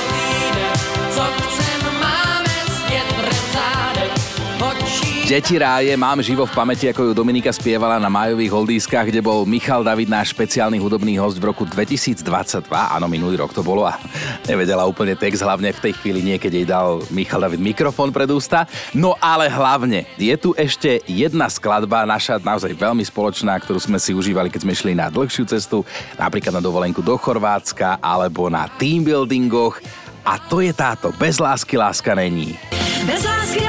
Deti 5.27 5.59
ráje, 5.59 5.91
mám 5.99 6.23
živo 6.23 6.47
v 6.47 6.55
pamäti, 6.55 6.87
ako 6.87 7.11
ju 7.11 7.11
Dominika 7.11 7.51
spievala 7.51 7.99
na 7.99 8.07
májových 8.07 8.47
holdískach, 8.47 9.11
kde 9.11 9.19
bol 9.19 9.43
Michal 9.43 9.83
David, 9.83 10.07
náš 10.07 10.31
špeciálny 10.31 10.79
hudobný 10.79 11.19
host 11.19 11.35
v 11.35 11.51
roku 11.51 11.67
2022. 11.67 12.63
Áno, 12.71 13.11
minulý 13.11 13.35
rok 13.35 13.51
to 13.51 13.59
bolo 13.59 13.83
a 13.83 13.99
nevedela 14.47 14.87
úplne 14.87 15.19
text, 15.19 15.43
hlavne 15.43 15.75
v 15.75 15.83
tej 15.83 15.99
chvíli 15.99 16.23
niekedy 16.23 16.63
jej 16.63 16.67
dal 16.71 17.03
Michal 17.11 17.43
David 17.43 17.59
mikrofón 17.59 18.15
pred 18.15 18.31
ústa. 18.31 18.71
No 18.95 19.19
ale 19.19 19.51
hlavne, 19.51 20.07
je 20.15 20.31
tu 20.39 20.55
ešte 20.55 21.03
jedna 21.03 21.51
skladba, 21.51 22.07
naša 22.07 22.39
naozaj 22.39 22.71
veľmi 22.71 23.03
spoločná, 23.03 23.59
ktorú 23.59 23.83
sme 23.83 23.99
si 23.99 24.15
užívali, 24.15 24.47
keď 24.47 24.63
sme 24.63 24.79
šli 24.79 24.95
na 24.95 25.11
dlhšiu 25.11 25.43
cestu, 25.43 25.83
napríklad 26.15 26.55
na 26.55 26.63
dovolenku 26.63 27.03
do 27.03 27.19
Chorvátska 27.19 27.99
alebo 27.99 28.47
na 28.47 28.71
teambuildingoch. 28.79 29.75
A 30.23 30.39
to 30.39 30.63
je 30.63 30.71
táto 30.71 31.11
Bez 31.19 31.35
lásky 31.35 31.75
láska 31.75 32.15
není. 32.15 32.55
Bez 33.03 33.27
lásky 33.27 33.66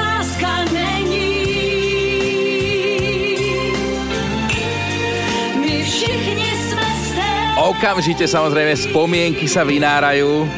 Okamžite 7.69 8.25
samozrejme 8.25 8.73
spomienky 8.73 9.45
sa 9.45 9.61
vynárajú. 9.61 10.49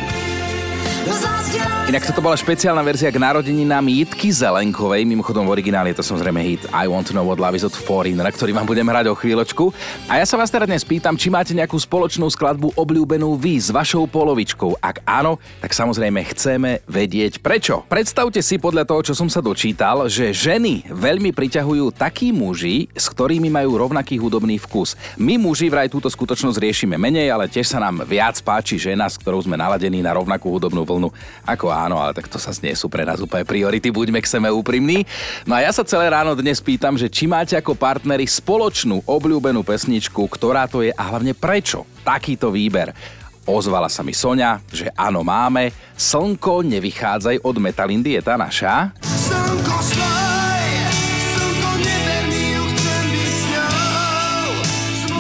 Inak 1.92 2.08
toto 2.08 2.24
bola 2.24 2.40
špeciálna 2.40 2.80
verzia 2.80 3.12
k 3.12 3.20
narodeninám 3.20 3.84
Jitky 3.84 4.32
Zelenkovej, 4.32 5.04
mimochodom 5.04 5.44
v 5.44 5.60
origináli 5.60 5.92
je 5.92 6.00
to 6.00 6.08
samozrejme 6.08 6.40
hit 6.40 6.64
I 6.72 6.88
Want 6.88 7.12
to 7.12 7.14
Know 7.18 7.28
What 7.28 7.44
Love 7.44 7.60
is 7.60 7.68
od 7.68 7.76
Foreigner, 7.76 8.24
ktorý 8.24 8.56
vám 8.56 8.64
budem 8.64 8.88
hrať 8.88 9.12
o 9.12 9.16
chvíľočku. 9.20 9.76
A 10.08 10.24
ja 10.24 10.24
sa 10.24 10.40
vás 10.40 10.48
teraz 10.48 10.72
dnes 10.72 10.88
pýtam, 10.88 11.20
či 11.20 11.28
máte 11.28 11.52
nejakú 11.52 11.76
spoločnú 11.76 12.32
skladbu 12.32 12.80
obľúbenú 12.80 13.36
vy 13.36 13.60
s 13.60 13.76
vašou 13.76 14.08
polovičkou. 14.08 14.80
Ak 14.80 15.04
áno, 15.04 15.44
tak 15.60 15.76
samozrejme 15.76 16.24
chceme 16.32 16.80
vedieť 16.88 17.44
prečo. 17.44 17.84
Predstavte 17.92 18.40
si 18.40 18.56
podľa 18.56 18.88
toho, 18.88 19.12
čo 19.12 19.14
som 19.18 19.28
sa 19.28 19.44
dočítal, 19.44 20.08
že 20.08 20.32
ženy 20.32 20.88
veľmi 20.88 21.36
priťahujú 21.36 21.92
takí 21.92 22.32
muži, 22.32 22.88
s 22.96 23.12
ktorými 23.12 23.52
majú 23.52 23.76
rovnaký 23.76 24.16
hudobný 24.16 24.64
vkus. 24.64 24.96
My 25.20 25.36
muži 25.36 25.68
vraj 25.68 25.92
túto 25.92 26.08
skutočnosť 26.08 26.56
riešime 26.56 26.96
menej, 26.96 27.36
ale 27.36 27.52
tiež 27.52 27.68
sa 27.68 27.84
nám 27.84 28.08
viac 28.08 28.40
páči 28.40 28.80
žena, 28.80 29.12
s 29.12 29.20
ktorou 29.20 29.44
sme 29.44 29.60
naladení 29.60 30.00
na 30.00 30.16
rovnakú 30.16 30.48
hudobnú 30.48 30.88
vlnu 30.88 31.12
ako 31.46 31.74
áno, 31.74 31.98
ale 31.98 32.14
tak 32.14 32.30
to 32.30 32.38
sa 32.38 32.54
nie 32.62 32.74
sú 32.78 32.88
pre 32.88 33.06
nás 33.06 33.22
úplne 33.22 33.46
priority, 33.46 33.90
buďme 33.90 34.22
k 34.22 34.30
seme 34.30 34.50
úprimní. 34.50 35.04
No 35.50 35.58
a 35.58 35.66
ja 35.66 35.72
sa 35.74 35.86
celé 35.86 36.10
ráno 36.10 36.38
dnes 36.38 36.62
pýtam, 36.62 36.96
že 36.96 37.10
či 37.10 37.26
máte 37.26 37.58
ako 37.58 37.74
partneri 37.74 38.30
spoločnú 38.30 39.06
obľúbenú 39.06 39.66
pesničku, 39.66 40.26
ktorá 40.30 40.70
to 40.70 40.86
je 40.86 40.94
a 40.94 41.04
hlavne 41.10 41.34
prečo 41.34 41.86
takýto 42.06 42.54
výber. 42.54 42.94
Ozvala 43.42 43.90
sa 43.90 44.06
mi 44.06 44.14
Sonia, 44.14 44.62
že 44.70 44.94
áno 44.94 45.26
máme. 45.26 45.74
Slnko, 45.98 46.62
nevychádzaj 46.62 47.42
od 47.42 47.56
Metalindy, 47.58 48.14
je 48.14 48.22
tá 48.22 48.38
naša. 48.38 48.94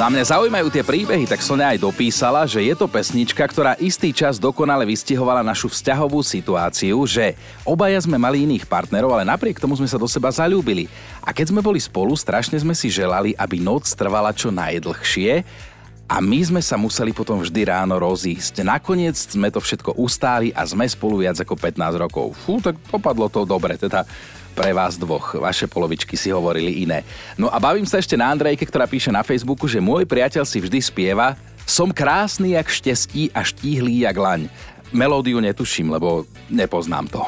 Na 0.01 0.09
mňa 0.09 0.33
zaujímajú 0.33 0.73
tie 0.73 0.81
príbehy, 0.81 1.29
tak 1.29 1.45
Sonia 1.45 1.77
aj 1.77 1.85
dopísala, 1.85 2.49
že 2.49 2.57
je 2.57 2.73
to 2.73 2.89
pesnička, 2.89 3.45
ktorá 3.45 3.77
istý 3.77 4.09
čas 4.09 4.41
dokonale 4.41 4.81
vystihovala 4.81 5.45
našu 5.45 5.69
vzťahovú 5.69 6.25
situáciu, 6.25 6.97
že 7.05 7.37
obaja 7.61 8.01
sme 8.01 8.17
mali 8.17 8.49
iných 8.49 8.65
partnerov, 8.65 9.13
ale 9.13 9.29
napriek 9.29 9.61
tomu 9.61 9.77
sme 9.77 9.85
sa 9.85 10.01
do 10.01 10.09
seba 10.09 10.33
zalúbili. 10.33 10.89
A 11.21 11.29
keď 11.29 11.53
sme 11.53 11.61
boli 11.61 11.77
spolu, 11.77 12.17
strašne 12.17 12.57
sme 12.57 12.73
si 12.73 12.89
želali, 12.89 13.37
aby 13.37 13.61
noc 13.61 13.85
trvala 13.93 14.33
čo 14.33 14.49
najdlhšie 14.49 15.45
a 16.09 16.17
my 16.17 16.39
sme 16.49 16.65
sa 16.65 16.81
museli 16.81 17.13
potom 17.13 17.37
vždy 17.37 17.61
ráno 17.69 18.01
rozísť. 18.01 18.65
Nakoniec 18.65 19.13
sme 19.13 19.53
to 19.53 19.61
všetko 19.61 20.01
ustáli 20.01 20.49
a 20.57 20.65
sme 20.65 20.89
spolu 20.89 21.21
viac 21.21 21.37
ako 21.37 21.53
15 21.53 21.77
rokov. 22.01 22.33
Fú, 22.41 22.57
tak 22.57 22.73
dopadlo 22.89 23.29
to 23.29 23.45
dobre, 23.45 23.77
teda 23.77 24.09
pre 24.51 24.75
vás 24.75 24.99
dvoch. 24.99 25.39
Vaše 25.39 25.65
polovičky 25.65 26.19
si 26.19 26.29
hovorili 26.29 26.83
iné. 26.83 27.07
No 27.39 27.47
a 27.47 27.57
bavím 27.57 27.87
sa 27.87 27.97
ešte 27.97 28.19
na 28.19 28.29
Andrejke, 28.29 28.67
ktorá 28.67 28.85
píše 28.85 29.09
na 29.09 29.23
Facebooku, 29.23 29.65
že 29.65 29.79
môj 29.79 30.03
priateľ 30.03 30.43
si 30.43 30.59
vždy 30.59 30.79
spieva 30.83 31.39
Som 31.63 31.95
krásny 31.95 32.59
jak 32.59 32.67
štestí 32.67 33.31
a 33.31 33.41
štíhlý 33.41 34.03
jak 34.03 34.17
laň. 34.19 34.51
Melódiu 34.91 35.39
netuším, 35.39 35.95
lebo 35.95 36.27
nepoznám 36.51 37.07
to. 37.07 37.23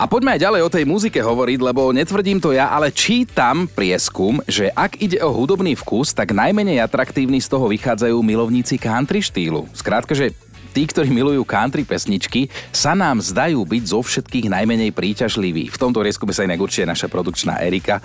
A 0.00 0.08
poďme 0.08 0.32
aj 0.32 0.40
ďalej 0.40 0.62
o 0.64 0.72
tej 0.72 0.84
muzike 0.88 1.20
hovoriť, 1.20 1.60
lebo 1.60 1.92
netvrdím 1.92 2.40
to 2.40 2.56
ja, 2.56 2.72
ale 2.72 2.88
čítam 2.88 3.68
prieskum, 3.68 4.40
že 4.48 4.72
ak 4.72 4.96
ide 4.96 5.20
o 5.20 5.28
hudobný 5.28 5.76
vkus, 5.76 6.16
tak 6.16 6.32
najmenej 6.32 6.80
atraktívni 6.80 7.36
z 7.36 7.52
toho 7.52 7.68
vychádzajú 7.68 8.16
milovníci 8.24 8.80
country 8.80 9.20
štýlu. 9.20 9.68
Skrátka, 9.76 10.16
že 10.16 10.32
tí, 10.70 10.86
ktorí 10.86 11.10
milujú 11.10 11.42
country 11.46 11.82
pesničky, 11.82 12.46
sa 12.70 12.94
nám 12.94 13.18
zdajú 13.18 13.60
byť 13.62 13.82
zo 13.86 14.00
všetkých 14.00 14.46
najmenej 14.48 14.90
príťažliví. 14.94 15.68
V 15.68 15.80
tomto 15.80 16.00
rieskume 16.00 16.30
sa 16.30 16.46
inak 16.46 16.62
určite 16.62 16.88
naša 16.88 17.10
produkčná 17.10 17.58
Erika 17.62 17.98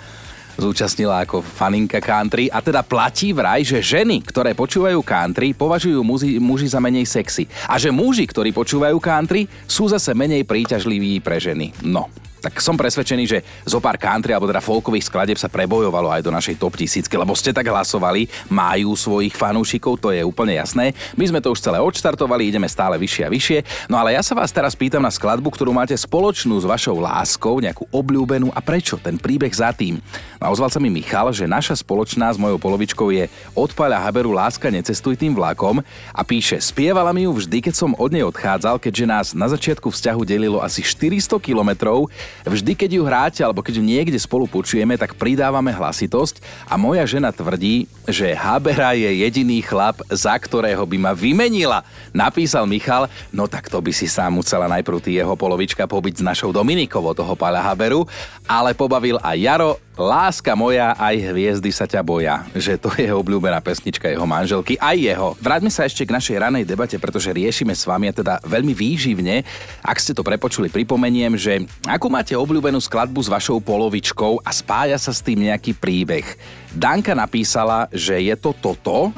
zúčastnila 0.56 1.22
ako 1.22 1.44
faninka 1.44 2.00
country 2.00 2.48
a 2.48 2.64
teda 2.64 2.80
platí 2.80 3.36
vraj, 3.36 3.60
že 3.62 3.84
ženy, 3.84 4.24
ktoré 4.24 4.56
počúvajú 4.56 5.04
country, 5.04 5.52
považujú 5.52 6.00
muži, 6.00 6.40
muži 6.40 6.66
za 6.72 6.80
menej 6.80 7.04
sexy 7.04 7.44
a 7.68 7.76
že 7.76 7.92
muži, 7.92 8.24
ktorí 8.24 8.56
počúvajú 8.56 8.96
country, 8.96 9.44
sú 9.68 9.86
zase 9.86 10.16
menej 10.16 10.48
príťažliví 10.48 11.20
pre 11.20 11.36
ženy. 11.36 11.76
No, 11.84 12.08
tak 12.46 12.62
som 12.62 12.78
presvedčený, 12.78 13.24
že 13.26 13.42
zo 13.66 13.82
pár 13.82 13.98
country 13.98 14.30
alebo 14.30 14.46
teda 14.46 14.62
folkových 14.62 15.10
skladeb 15.10 15.34
sa 15.34 15.50
prebojovalo 15.50 16.14
aj 16.14 16.22
do 16.22 16.30
našej 16.30 16.62
top 16.62 16.78
tisícky, 16.78 17.18
lebo 17.18 17.34
ste 17.34 17.50
tak 17.50 17.66
hlasovali, 17.66 18.30
majú 18.46 18.94
svojich 18.94 19.34
fanúšikov, 19.34 19.98
to 19.98 20.14
je 20.14 20.22
úplne 20.22 20.54
jasné. 20.54 20.94
My 21.18 21.26
sme 21.26 21.42
to 21.42 21.50
už 21.50 21.58
celé 21.58 21.82
odštartovali, 21.82 22.46
ideme 22.46 22.70
stále 22.70 22.94
vyššie 23.02 23.24
a 23.26 23.32
vyššie. 23.34 23.58
No 23.90 23.98
ale 23.98 24.14
ja 24.14 24.22
sa 24.22 24.38
vás 24.38 24.54
teraz 24.54 24.78
pýtam 24.78 25.02
na 25.02 25.10
skladbu, 25.10 25.50
ktorú 25.50 25.74
máte 25.74 25.98
spoločnú 25.98 26.54
s 26.62 26.62
vašou 26.62 27.02
láskou, 27.02 27.58
nejakú 27.58 27.90
obľúbenú 27.90 28.54
a 28.54 28.62
prečo 28.62 28.94
ten 28.94 29.18
príbeh 29.18 29.50
za 29.50 29.74
tým. 29.74 29.98
No 30.38 30.46
a 30.46 30.52
ozval 30.54 30.70
sa 30.70 30.78
mi 30.78 30.86
Michal, 30.86 31.34
že 31.34 31.50
naša 31.50 31.74
spoločná 31.82 32.30
s 32.30 32.38
mojou 32.38 32.62
polovičkou 32.62 33.10
je 33.10 33.26
Odpaľa 33.58 34.06
Haberu 34.06 34.30
Láska 34.30 34.70
necestuj 34.70 35.18
tým 35.18 35.34
vlakom 35.34 35.82
a 36.14 36.22
píše, 36.22 36.62
spievala 36.62 37.10
mi 37.10 37.26
ju 37.26 37.34
vždy, 37.34 37.58
keď 37.58 37.74
som 37.74 37.98
od 37.98 38.14
nej 38.14 38.22
odchádzal, 38.22 38.78
keďže 38.78 39.04
nás 39.10 39.26
na 39.34 39.50
začiatku 39.50 39.90
vzťahu 39.90 40.22
delilo 40.22 40.62
asi 40.62 40.86
400 40.86 41.42
kilometrov, 41.42 42.06
Vždy, 42.44 42.72
keď 42.76 42.90
ju 42.98 43.02
hráte 43.06 43.40
alebo 43.40 43.64
keď 43.64 43.80
ju 43.80 43.84
niekde 43.86 44.18
spolu 44.20 44.44
počujeme, 44.50 44.98
tak 45.00 45.16
pridávame 45.16 45.72
hlasitosť 45.72 46.42
a 46.68 46.74
moja 46.76 47.06
žena 47.08 47.32
tvrdí, 47.32 47.88
že 48.04 48.36
Habera 48.36 48.92
je 48.92 49.08
jediný 49.24 49.62
chlap, 49.62 50.02
za 50.12 50.36
ktorého 50.36 50.84
by 50.84 50.96
ma 51.00 51.12
vymenila. 51.16 51.86
Napísal 52.12 52.68
Michal, 52.68 53.08
no 53.32 53.48
tak 53.48 53.72
to 53.72 53.80
by 53.80 53.94
si 53.94 54.10
sám 54.10 54.36
musela 54.36 54.68
najprv 54.68 54.98
ty 55.00 55.16
jeho 55.16 55.32
polovička 55.38 55.88
pobyť 55.88 56.20
s 56.20 56.26
našou 56.26 56.50
Dominikovou 56.52 57.16
toho 57.16 57.32
Pala 57.38 57.62
Haberu, 57.62 58.04
ale 58.44 58.76
pobavil 58.76 59.16
aj 59.22 59.36
Jaro, 59.38 59.70
Láska 59.96 60.52
moja, 60.52 60.92
aj 60.92 61.32
hviezdy 61.32 61.72
sa 61.72 61.88
ťa 61.88 62.04
boja, 62.04 62.44
že 62.52 62.76
to 62.76 62.92
je 63.00 63.08
obľúbená 63.08 63.64
pesnička 63.64 64.12
jeho 64.12 64.28
manželky, 64.28 64.76
aj 64.76 64.92
jeho. 64.92 65.28
Vráťme 65.40 65.72
sa 65.72 65.88
ešte 65.88 66.04
k 66.04 66.12
našej 66.12 66.36
ranej 66.36 66.68
debate, 66.68 67.00
pretože 67.00 67.32
riešime 67.32 67.72
s 67.72 67.88
vami 67.88 68.12
a 68.12 68.16
teda 68.16 68.36
veľmi 68.44 68.76
výživne. 68.76 69.40
Ak 69.80 69.96
ste 69.96 70.12
to 70.12 70.20
prepočuli, 70.20 70.68
pripomeniem, 70.68 71.40
že 71.40 71.64
akú 71.88 72.12
máte 72.12 72.36
obľúbenú 72.36 72.76
skladbu 72.76 73.24
s 73.24 73.32
vašou 73.32 73.56
polovičkou 73.64 74.44
a 74.44 74.52
spája 74.52 75.00
sa 75.00 75.16
s 75.16 75.24
tým 75.24 75.48
nejaký 75.48 75.72
príbeh. 75.72 76.28
Danka 76.76 77.16
napísala, 77.16 77.88
že 77.88 78.20
je 78.20 78.36
to 78.36 78.52
toto. 78.52 79.16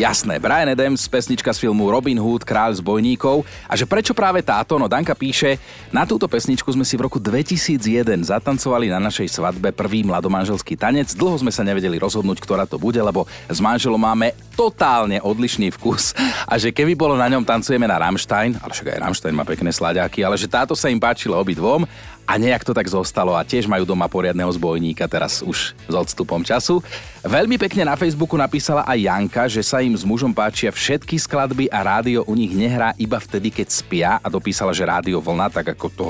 Jasné, 0.00 0.40
Brian 0.40 0.72
Adams, 0.72 1.04
pesnička 1.12 1.52
z 1.52 1.68
filmu 1.68 1.92
Robin 1.92 2.16
Hood, 2.16 2.48
kráľ 2.48 2.72
z 2.72 2.80
bojníkov. 2.80 3.44
A 3.68 3.76
že 3.76 3.84
prečo 3.84 4.16
práve 4.16 4.40
táto? 4.40 4.80
No 4.80 4.88
Danka 4.88 5.12
píše, 5.12 5.60
na 5.92 6.08
túto 6.08 6.24
pesničku 6.24 6.72
sme 6.72 6.88
si 6.88 6.96
v 6.96 7.04
roku 7.04 7.20
2001 7.20 8.08
zatancovali 8.24 8.88
na 8.88 8.96
našej 8.96 9.28
svadbe 9.28 9.76
prvý 9.76 10.00
mladomanželský 10.08 10.80
tanec. 10.80 11.12
Dlho 11.12 11.44
sme 11.44 11.52
sa 11.52 11.60
nevedeli 11.68 12.00
rozhodnúť, 12.00 12.40
ktorá 12.40 12.64
to 12.64 12.80
bude, 12.80 12.96
lebo 12.96 13.28
s 13.44 13.60
manželom 13.60 14.00
máme 14.00 14.32
totálne 14.56 15.20
odlišný 15.20 15.68
vkus. 15.76 16.16
A 16.48 16.56
že 16.56 16.72
keby 16.72 16.96
bolo 16.96 17.20
na 17.20 17.28
ňom 17.28 17.44
tancujeme 17.44 17.84
na 17.84 18.00
Rammstein, 18.00 18.56
ale 18.56 18.72
však 18.72 18.96
aj 18.96 19.00
Rammstein 19.04 19.36
má 19.36 19.44
pekné 19.44 19.68
slaďáky, 19.68 20.24
ale 20.24 20.40
že 20.40 20.48
táto 20.48 20.72
sa 20.72 20.88
im 20.88 20.96
páčila 20.96 21.36
obidvom 21.36 21.84
a 22.26 22.38
nejak 22.38 22.62
to 22.62 22.72
tak 22.72 22.86
zostalo 22.86 23.34
a 23.34 23.42
tiež 23.42 23.66
majú 23.66 23.84
doma 23.84 24.06
poriadneho 24.06 24.48
zbojníka 24.50 25.04
teraz 25.10 25.42
už 25.42 25.72
s 25.74 25.94
odstupom 25.94 26.40
času. 26.40 26.78
Veľmi 27.20 27.60
pekne 27.60 27.88
na 27.88 27.98
Facebooku 27.98 28.38
napísala 28.38 28.86
aj 28.88 28.98
Janka, 28.98 29.42
že 29.50 29.60
sa 29.60 29.84
im 29.84 29.92
s 29.92 30.06
mužom 30.06 30.32
páčia 30.32 30.72
všetky 30.72 31.20
skladby 31.20 31.68
a 31.68 31.84
rádio 31.84 32.24
u 32.24 32.34
nich 32.38 32.54
nehrá 32.54 32.96
iba 32.96 33.20
vtedy, 33.20 33.52
keď 33.52 33.68
spia 33.68 34.10
a 34.22 34.26
dopísala, 34.32 34.72
že 34.72 34.88
rádio 34.88 35.20
vlna, 35.20 35.52
tak 35.52 35.76
ako 35.76 35.86
to 35.92 36.06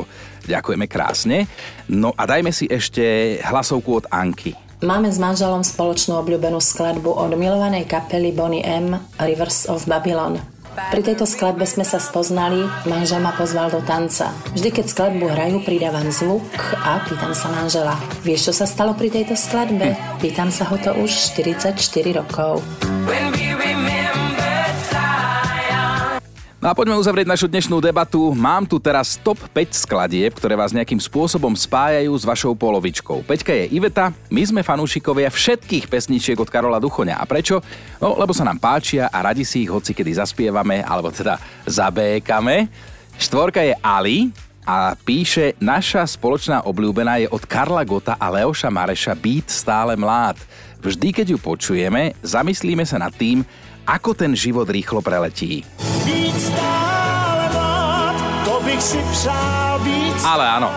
ďakujeme 0.47 0.87
krásne. 0.87 1.50
No 1.90 2.14
a 2.14 2.29
dajme 2.29 2.55
si 2.55 2.71
ešte 2.71 3.38
hlasovku 3.43 4.05
od 4.05 4.07
Anky. 4.12 4.55
Máme 4.81 5.12
s 5.12 5.21
manželom 5.21 5.61
spoločnú 5.61 6.17
obľúbenú 6.25 6.57
skladbu 6.57 7.12
od 7.12 7.37
milovanej 7.37 7.85
kapely 7.85 8.33
Bonnie 8.33 8.64
M. 8.64 8.97
Rivers 9.21 9.69
of 9.69 9.85
Babylon. 9.85 10.60
Pri 10.71 11.03
tejto 11.03 11.27
skladbe 11.27 11.67
sme 11.67 11.83
sa 11.83 11.99
spoznali, 11.99 12.62
manžel 12.87 13.19
ma 13.19 13.35
pozval 13.35 13.75
do 13.75 13.83
tanca. 13.83 14.31
Vždy, 14.55 14.71
keď 14.71 14.87
skladbu 14.87 15.27
hrajú, 15.27 15.57
pridávam 15.67 16.07
zvuk 16.15 16.47
a 16.83 17.03
pýtam 17.07 17.35
sa 17.35 17.50
manžela. 17.50 17.99
Vieš, 18.23 18.50
čo 18.50 18.62
sa 18.62 18.67
stalo 18.71 18.95
pri 18.95 19.11
tejto 19.11 19.35
skladbe? 19.35 19.99
Pýtam 20.23 20.55
sa 20.55 20.67
ho 20.71 20.79
to 20.79 20.95
už 20.99 21.11
44 21.35 21.75
rokov. 22.15 22.62
No 26.61 26.69
a 26.69 26.76
poďme 26.76 27.00
uzavrieť 27.00 27.25
našu 27.25 27.49
dnešnú 27.49 27.81
debatu. 27.81 28.37
Mám 28.37 28.69
tu 28.69 28.76
teraz 28.76 29.17
top 29.17 29.40
5 29.57 29.81
skladieb, 29.81 30.37
ktoré 30.37 30.61
vás 30.61 30.76
nejakým 30.76 31.00
spôsobom 31.00 31.57
spájajú 31.57 32.12
s 32.12 32.29
vašou 32.29 32.52
polovičkou. 32.52 33.25
Peťka 33.25 33.49
je 33.57 33.73
Iveta, 33.73 34.12
my 34.29 34.45
sme 34.45 34.61
fanúšikovia 34.61 35.33
všetkých 35.33 35.88
pesničiek 35.88 36.37
od 36.37 36.52
Karola 36.52 36.76
Duchoňa. 36.76 37.17
A 37.17 37.25
prečo? 37.25 37.64
No, 37.97 38.12
lebo 38.12 38.37
sa 38.37 38.45
nám 38.45 38.61
páčia 38.61 39.09
a 39.09 39.25
radi 39.25 39.40
si 39.40 39.64
ich 39.64 39.73
hoci 39.73 39.97
kedy 39.97 40.21
zaspievame, 40.21 40.85
alebo 40.85 41.09
teda 41.09 41.40
zabékame. 41.64 42.69
Štvorka 43.17 43.64
je 43.64 43.73
Ali, 43.81 44.29
a 44.69 44.93
píše, 44.93 45.57
naša 45.57 46.05
spoločná 46.05 46.69
obľúbená 46.69 47.25
je 47.25 47.33
od 47.33 47.40
Karla 47.49 47.88
Gota 47.88 48.21
a 48.21 48.29
Leoša 48.29 48.69
Mareša 48.69 49.17
Beat 49.17 49.49
stále 49.49 49.97
mlád. 49.97 50.37
Vždy, 50.85 51.09
keď 51.17 51.26
ju 51.33 51.38
počujeme, 51.40 52.12
zamyslíme 52.21 52.85
sa 52.85 53.00
nad 53.00 53.17
tým, 53.17 53.49
ako 53.90 54.14
ten 54.14 54.38
život 54.38 54.70
rýchlo 54.70 55.02
preletí. 55.02 55.66
Ale 60.20 60.44
áno, 60.47 60.70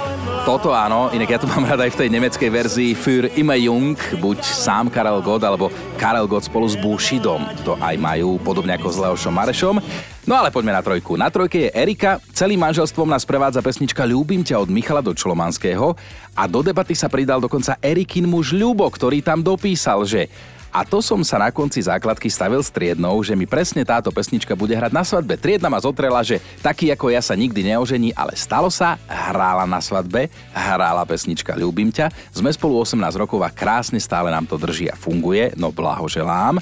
toto 0.49 0.73
áno, 0.73 1.13
inak 1.13 1.29
ja 1.29 1.37
tu 1.37 1.45
mám 1.45 1.61
rada 1.61 1.85
aj 1.85 1.93
v 1.93 1.99
tej 2.01 2.09
nemeckej 2.09 2.49
verzii 2.49 2.91
Für 2.97 3.29
immer 3.37 3.55
jung, 3.61 3.93
buď 4.17 4.41
sám 4.41 4.89
Karel 4.89 5.21
Gott, 5.21 5.45
alebo 5.45 5.69
Karel 5.93 6.25
Gott 6.25 6.49
spolu 6.49 6.65
s 6.65 6.73
Bushidom. 6.73 7.45
To 7.69 7.77
aj 7.77 7.95
majú, 8.01 8.41
podobne 8.41 8.73
ako 8.81 8.89
s 8.89 8.97
Leošom 8.97 9.33
Marešom. 9.37 9.77
No 10.25 10.33
ale 10.33 10.49
poďme 10.49 10.73
na 10.73 10.81
trojku. 10.81 11.13
Na 11.13 11.29
trojke 11.29 11.69
je 11.69 11.69
Erika, 11.69 12.17
celým 12.33 12.65
manželstvom 12.65 13.05
nás 13.05 13.27
prevádza 13.29 13.61
pesnička 13.61 14.09
Ľúbim 14.09 14.41
ťa 14.41 14.57
od 14.57 14.73
Michala 14.73 15.05
do 15.05 15.13
Člomanského 15.13 15.93
a 16.33 16.43
do 16.49 16.65
debaty 16.65 16.97
sa 16.97 17.11
pridal 17.13 17.37
dokonca 17.43 17.77
Erikin 17.77 18.25
muž 18.25 18.57
Ľubo, 18.57 18.89
ktorý 18.89 19.21
tam 19.21 19.45
dopísal, 19.45 20.01
že 20.07 20.31
a 20.73 20.81
to 20.81 21.05
som 21.05 21.21
sa 21.21 21.37
na 21.37 21.53
konci 21.53 21.85
základky 21.85 22.25
stavil 22.33 22.57
s 22.65 22.73
triednou, 22.73 23.21
že 23.21 23.37
mi 23.37 23.45
presne 23.45 23.85
táto 23.85 24.09
pesnička 24.09 24.57
bude 24.57 24.73
hrať 24.73 24.89
na 24.89 25.05
svadbe. 25.05 25.37
Triedna 25.37 25.69
ma 25.69 25.77
zotrela, 25.77 26.25
že 26.25 26.41
taký 26.65 26.89
ako 26.89 27.13
ja 27.13 27.21
sa 27.21 27.37
nikdy 27.37 27.61
neožení, 27.69 28.09
ale 28.17 28.33
stalo 28.33 28.73
sa, 28.73 28.97
hrála 29.05 29.69
na 29.69 29.77
svadbe, 29.77 30.33
hrála 30.49 31.05
pesnička 31.05 31.53
Ľúbim 31.53 31.93
ťa. 31.93 32.09
Sme 32.33 32.49
spolu 32.49 32.81
18 32.81 32.97
rokov 33.21 33.45
a 33.45 33.53
krásne 33.53 34.01
stále 34.01 34.33
nám 34.33 34.49
to 34.49 34.57
drží 34.57 34.89
a 34.89 34.97
funguje, 34.97 35.53
no 35.61 35.69
blahoželám. 35.69 36.57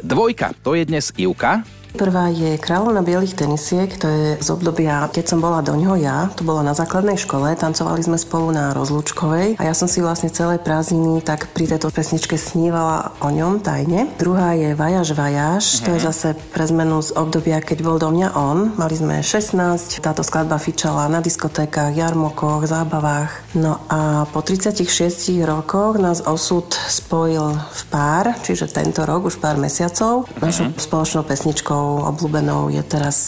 Dvojka, 0.00 0.56
to 0.64 0.72
je 0.72 0.88
dnes 0.88 1.12
Ivka, 1.20 1.60
Prvá 1.92 2.32
je 2.32 2.56
Kráľovna 2.56 3.04
bielých 3.04 3.36
tenisiek, 3.36 3.92
to 4.00 4.08
je 4.08 4.28
z 4.40 4.48
obdobia, 4.48 5.04
keď 5.12 5.28
som 5.28 5.44
bola 5.44 5.60
do 5.60 5.76
ňoho 5.76 6.00
ja, 6.00 6.32
to 6.32 6.40
bolo 6.40 6.64
na 6.64 6.72
základnej 6.72 7.20
škole, 7.20 7.52
tancovali 7.52 8.00
sme 8.00 8.16
spolu 8.16 8.48
na 8.48 8.72
rozlúčkovej 8.72 9.60
a 9.60 9.62
ja 9.68 9.76
som 9.76 9.84
si 9.84 10.00
vlastne 10.00 10.32
celé 10.32 10.56
prázdniny 10.56 11.20
tak 11.20 11.52
pri 11.52 11.68
tejto 11.68 11.92
pesničke 11.92 12.40
snívala 12.40 13.12
o 13.20 13.28
ňom 13.28 13.60
tajne. 13.60 14.08
Druhá 14.16 14.56
je 14.56 14.72
Vajaž 14.72 15.12
Vajaž, 15.12 15.64
mm-hmm. 15.68 15.84
to 15.84 15.88
je 15.92 16.00
mhm. 16.00 16.06
zase 16.08 16.28
pre 16.56 16.64
zmenu 16.64 16.96
z 17.04 17.10
obdobia, 17.12 17.60
keď 17.60 17.78
bol 17.84 18.00
do 18.00 18.08
mňa 18.08 18.28
on. 18.40 18.72
Mali 18.80 18.96
sme 18.96 19.20
16, 19.20 20.00
táto 20.00 20.24
skladba 20.24 20.56
fičala 20.56 21.12
na 21.12 21.20
diskotékach, 21.20 21.92
jarmokoch, 21.92 22.64
zábavách. 22.64 23.52
No 23.60 23.84
a 23.92 24.24
po 24.32 24.40
36 24.40 24.80
rokoch 25.44 26.00
nás 26.00 26.24
osud 26.24 26.72
spojil 26.72 27.52
v 27.52 27.82
pár, 27.92 28.32
čiže 28.40 28.72
tento 28.72 29.04
rok, 29.04 29.28
už 29.28 29.36
pár 29.36 29.60
mesiacov. 29.60 30.24
Mm-hmm. 30.24 30.40
Našou 30.40 30.66
spoločnou 30.80 31.22
pesničkou 31.28 31.81
mojou 31.82 32.14
obľúbenou 32.14 32.70
je 32.70 32.82
teraz 32.86 33.18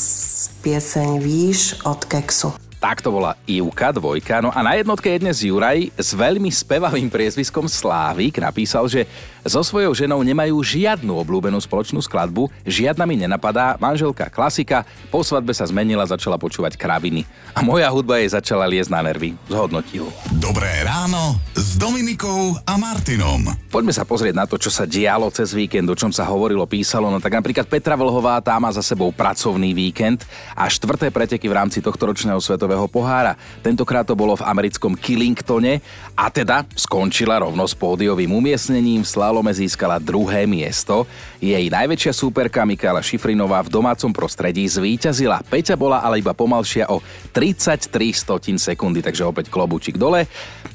pieseň 0.62 1.18
Výš 1.18 1.82
od 1.82 2.06
Keksu. 2.06 2.54
Tak 2.78 3.00
to 3.00 3.10
bola 3.10 3.32
Ivka, 3.48 3.96
dvojka. 3.96 4.44
No 4.44 4.52
a 4.52 4.60
na 4.60 4.76
jednotke 4.76 5.08
je 5.08 5.24
dnes 5.24 5.40
Juraj 5.40 5.88
s 5.96 6.12
veľmi 6.12 6.52
spevavým 6.52 7.08
priezviskom 7.08 7.64
Slávik 7.64 8.36
napísal, 8.38 8.84
že 8.92 9.08
so 9.40 9.64
svojou 9.64 9.96
ženou 9.96 10.20
nemajú 10.20 10.60
žiadnu 10.60 11.16
obľúbenú 11.16 11.56
spoločnú 11.64 11.98
skladbu, 12.04 12.52
žiadna 12.68 13.08
mi 13.08 13.16
nenapadá, 13.16 13.80
manželka 13.80 14.28
klasika, 14.28 14.84
po 15.08 15.24
svadbe 15.24 15.56
sa 15.56 15.64
zmenila, 15.64 16.04
začala 16.04 16.36
počúvať 16.36 16.76
kraviny. 16.76 17.24
A 17.56 17.64
moja 17.64 17.88
hudba 17.88 18.20
jej 18.20 18.36
začala 18.36 18.68
liesť 18.68 18.92
na 18.92 19.00
nervy. 19.00 19.32
Zhodnotil. 19.48 20.12
Dobré 20.36 20.84
ráno 20.84 21.40
s 21.74 21.82
Dominikou 21.82 22.54
a 22.70 22.78
Martinom. 22.78 23.50
Poďme 23.66 23.90
sa 23.90 24.06
pozrieť 24.06 24.30
na 24.38 24.46
to, 24.46 24.54
čo 24.54 24.70
sa 24.70 24.86
dialo 24.86 25.26
cez 25.34 25.50
víkend, 25.50 25.90
o 25.90 25.98
čom 25.98 26.14
sa 26.14 26.22
hovorilo, 26.22 26.62
písalo. 26.70 27.10
No 27.10 27.18
tak 27.18 27.34
napríklad 27.34 27.66
Petra 27.66 27.98
Vlhová 27.98 28.38
tá 28.38 28.54
má 28.62 28.70
za 28.70 28.78
sebou 28.78 29.10
pracovný 29.10 29.74
víkend 29.74 30.22
a 30.54 30.70
štvrté 30.70 31.10
preteky 31.10 31.50
v 31.50 31.58
rámci 31.58 31.82
tohto 31.82 32.06
ročného 32.06 32.38
svetového 32.38 32.86
pohára. 32.86 33.34
Tentokrát 33.58 34.06
to 34.06 34.14
bolo 34.14 34.38
v 34.38 34.46
americkom 34.46 34.94
Killingtone 34.94 35.82
a 36.14 36.30
teda 36.30 36.62
skončila 36.78 37.42
rovno 37.42 37.66
s 37.66 37.74
pódiovým 37.74 38.30
umiestnením 38.30 39.02
v 39.02 39.10
slalome 39.10 39.50
získala 39.50 39.98
druhé 39.98 40.46
miesto. 40.46 41.10
Jej 41.42 41.74
najväčšia 41.74 42.14
súperka 42.14 42.62
Mikála 42.62 43.02
Šifrinová 43.02 43.66
v 43.66 43.74
domácom 43.74 44.14
prostredí 44.14 44.62
zvíťazila. 44.70 45.42
Peťa 45.42 45.74
bola 45.74 46.06
ale 46.06 46.22
iba 46.22 46.38
pomalšia 46.38 46.86
o 46.94 47.02
33 47.34 47.90
stotín 48.14 48.62
sekundy, 48.62 49.02
takže 49.02 49.26
opäť 49.26 49.50
klobúčik 49.50 49.98
dole. 49.98 50.30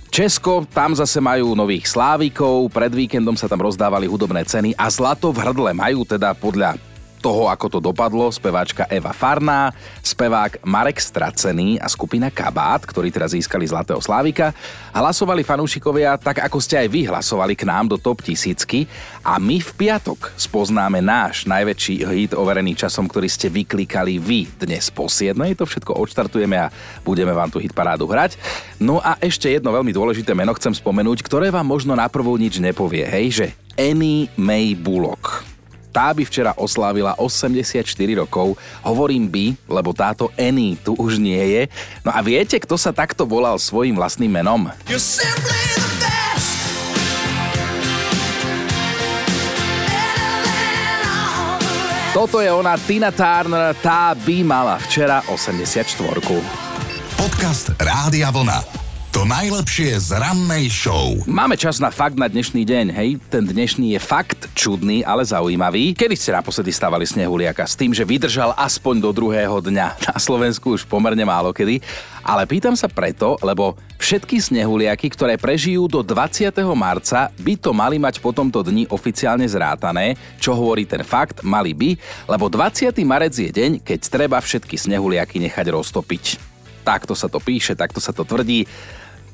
Česko, 0.09 0.65
tam 0.65 0.97
zase 0.97 1.21
majú 1.21 1.53
nových 1.53 1.85
slávikov, 1.85 2.73
pred 2.73 2.89
víkendom 2.89 3.37
sa 3.37 3.45
tam 3.45 3.61
rozdávali 3.61 4.09
hudobné 4.09 4.41
ceny 4.41 4.73
a 4.73 4.89
zlato 4.89 5.29
v 5.29 5.37
hrdle 5.45 5.71
majú 5.77 6.01
teda 6.01 6.33
podľa 6.33 6.88
toho, 7.19 7.51
ako 7.51 7.67
to 7.67 7.79
dopadlo, 7.83 8.31
speváčka 8.31 8.87
Eva 8.87 9.11
Farná, 9.11 9.75
spevák 9.99 10.63
Marek 10.63 11.03
Stracený 11.03 11.75
a 11.77 11.91
skupina 11.91 12.31
Kabát, 12.31 12.87
ktorí 12.87 13.11
teraz 13.11 13.35
získali 13.35 13.67
Zlatého 13.67 13.99
Slávika. 13.99 14.55
Hlasovali 14.95 15.43
fanúšikovia 15.43 16.15
tak, 16.15 16.39
ako 16.39 16.57
ste 16.63 16.79
aj 16.79 16.87
vy 16.87 17.01
hlasovali 17.11 17.53
k 17.59 17.67
nám 17.67 17.91
do 17.91 17.99
top 17.99 18.23
tisícky 18.23 18.87
a 19.21 19.35
my 19.37 19.59
v 19.59 19.71
piatok 19.75 20.31
spoznáme 20.39 21.03
náš 21.03 21.43
najväčší 21.43 22.07
hit 22.07 22.31
overený 22.31 22.79
časom, 22.79 23.05
ktorý 23.05 23.27
ste 23.27 23.51
vyklikali 23.51 24.15
vy 24.17 24.47
dnes 24.55 24.87
po 24.87 25.11
7. 25.11 25.35
To 25.59 25.67
všetko 25.67 25.99
odštartujeme 25.99 26.55
a 26.55 26.71
budeme 27.03 27.35
vám 27.35 27.51
tu 27.51 27.59
hit 27.59 27.75
parádu 27.75 28.07
hrať. 28.07 28.39
No 28.79 29.03
a 29.03 29.19
ešte 29.19 29.51
jedno 29.51 29.75
veľmi 29.75 29.91
dôležité 29.91 30.31
meno 30.31 30.55
chcem 30.55 30.71
spomenúť, 30.71 31.19
ktoré 31.27 31.51
vám 31.51 31.67
možno 31.67 31.99
na 31.99 32.07
prvú 32.07 32.39
nič 32.39 32.63
nepovie, 32.63 33.03
hej, 33.03 33.27
že 33.29 33.47
Annie 33.75 34.31
May 34.39 34.75
Bullock. 34.75 35.58
Tá 35.89 36.13
by 36.13 36.23
včera 36.25 36.53
oslávila 36.53 37.17
84 37.17 37.81
rokov. 38.13 38.55
Hovorím 38.85 39.25
by, 39.25 39.45
lebo 39.65 39.89
táto 39.91 40.29
Annie 40.37 40.77
tu 40.77 40.93
už 40.93 41.17
nie 41.17 41.41
je. 41.57 41.61
No 42.05 42.13
a 42.13 42.21
viete, 42.21 42.61
kto 42.61 42.77
sa 42.77 42.93
takto 42.93 43.25
volal 43.25 43.57
svojim 43.57 43.97
vlastným 43.97 44.29
menom? 44.29 44.69
Toto 52.09 52.41
je 52.41 52.51
ona, 52.51 52.75
Tina 52.75 53.13
Turner, 53.13 53.71
tá 53.79 54.11
by 54.17 54.43
mala 54.43 54.75
včera 54.81 55.21
84. 55.29 55.93
Podcast 57.15 57.71
Rádia 57.77 58.33
Vlna. 58.33 58.78
To 59.09 59.25
najlepšie 59.25 59.97
z 59.97 60.21
rannej 60.21 60.69
show. 60.69 61.17
Máme 61.25 61.57
čas 61.57 61.81
na 61.81 61.89
fakt 61.89 62.13
na 62.13 62.29
dnešný 62.29 62.61
deň, 62.61 62.85
hej? 62.93 63.17
Ten 63.33 63.41
dnešný 63.41 63.97
je 63.97 63.99
fakt 63.99 64.45
čudný, 64.53 65.01
ale 65.01 65.25
zaujímavý. 65.25 65.97
Kedy 65.97 66.13
ste 66.13 66.29
naposledy 66.29 66.69
stávali 66.69 67.09
snehuliaka 67.09 67.65
s 67.65 67.73
tým, 67.73 67.89
že 67.89 68.05
vydržal 68.05 68.53
aspoň 68.53 69.01
do 69.01 69.09
druhého 69.09 69.65
dňa? 69.65 69.87
Na 70.13 70.17
Slovensku 70.21 70.77
už 70.77 70.85
pomerne 70.85 71.25
málo 71.25 71.49
kedy. 71.49 71.81
Ale 72.21 72.45
pýtam 72.45 72.77
sa 72.77 72.85
preto, 72.85 73.33
lebo 73.41 73.73
všetky 73.97 74.37
snehuliaky, 74.37 75.09
ktoré 75.09 75.41
prežijú 75.41 75.89
do 75.89 76.05
20. 76.05 76.53
marca, 76.77 77.33
by 77.41 77.53
to 77.57 77.73
mali 77.73 77.97
mať 77.97 78.21
po 78.21 78.29
tomto 78.29 78.61
dni 78.61 78.85
oficiálne 78.93 79.49
zrátané. 79.49 80.21
Čo 80.37 80.53
hovorí 80.53 80.85
ten 80.85 81.01
fakt? 81.01 81.41
Mali 81.41 81.73
by, 81.73 81.97
lebo 82.29 82.45
20. 82.45 82.93
marec 83.01 83.33
je 83.33 83.49
deň, 83.49 83.81
keď 83.81 83.99
treba 84.05 84.37
všetky 84.37 84.77
snehuliaky 84.77 85.41
nechať 85.41 85.65
roztopiť. 85.73 86.25
Takto 86.85 87.13
sa 87.13 87.25
to 87.25 87.37
píše, 87.37 87.73
takto 87.73 87.97
sa 87.97 88.13
to 88.13 88.21
tvrdí. 88.25 88.69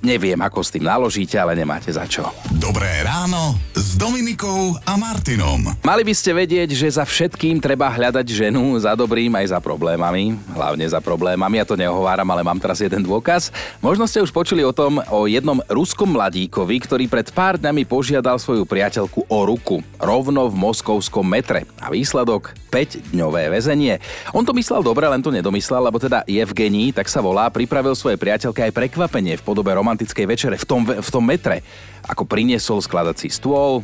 Neviem, 0.05 0.37
ako 0.37 0.61
s 0.61 0.69
tým 0.69 0.85
naložíte, 0.85 1.33
ale 1.41 1.57
nemáte 1.57 1.89
za 1.89 2.05
čo. 2.05 2.29
Dobré 2.61 3.01
ráno 3.01 3.57
s 3.73 3.97
Dominikou 3.97 4.77
a 4.85 4.93
Martinom. 5.01 5.65
Mali 5.81 6.05
by 6.05 6.13
ste 6.13 6.29
vedieť, 6.29 6.77
že 6.77 7.01
za 7.01 7.01
všetkým 7.01 7.57
treba 7.57 7.89
hľadať 7.89 8.21
ženu, 8.29 8.77
za 8.77 8.93
dobrým 8.93 9.33
aj 9.33 9.57
za 9.57 9.59
problémami. 9.59 10.37
Hlavne 10.53 10.85
za 10.85 11.01
problémami, 11.01 11.57
ja 11.57 11.65
to 11.65 11.73
neohováram, 11.73 12.29
ale 12.29 12.45
mám 12.45 12.61
teraz 12.61 12.85
jeden 12.85 13.01
dôkaz. 13.01 13.49
Možno 13.81 14.05
ste 14.05 14.21
už 14.21 14.29
počuli 14.29 14.61
o 14.61 14.69
tom, 14.69 15.01
o 15.09 15.25
jednom 15.25 15.57
ruskom 15.73 16.13
mladíkovi, 16.13 16.85
ktorý 16.85 17.09
pred 17.09 17.33
pár 17.33 17.57
dňami 17.57 17.89
požiadal 17.89 18.37
svoju 18.37 18.61
priateľku 18.61 19.25
o 19.25 19.39
ruku. 19.41 19.81
Rovno 19.97 20.53
v 20.53 20.55
moskovskom 20.69 21.25
metre. 21.25 21.65
A 21.81 21.89
výsledok 21.89 22.53
5-dňové 22.69 23.49
väzenie. 23.49 23.97
On 24.37 24.45
to 24.45 24.51
myslel 24.53 24.85
dobre, 24.85 25.09
len 25.09 25.23
to 25.23 25.33
nedomyslel, 25.33 25.81
lebo 25.81 25.97
teda 25.97 26.27
Evgení, 26.29 26.93
tak 26.93 27.09
sa 27.09 27.23
volá, 27.25 27.49
pripravil 27.49 27.97
svoje 27.97 28.19
priateľke 28.21 28.69
aj 28.69 28.75
prekvapenie 28.75 29.39
v 29.39 29.45
podobe 29.47 29.71
romantického 29.71 29.94
romantickej 29.95 30.27
večere 30.27 30.55
v 30.60 30.65
tom, 30.67 30.84
v 30.84 31.10
tom 31.10 31.23
metre. 31.23 31.63
Ako 32.03 32.27
priniesol 32.27 32.84
skladací 32.84 33.31
stôl, 33.31 33.79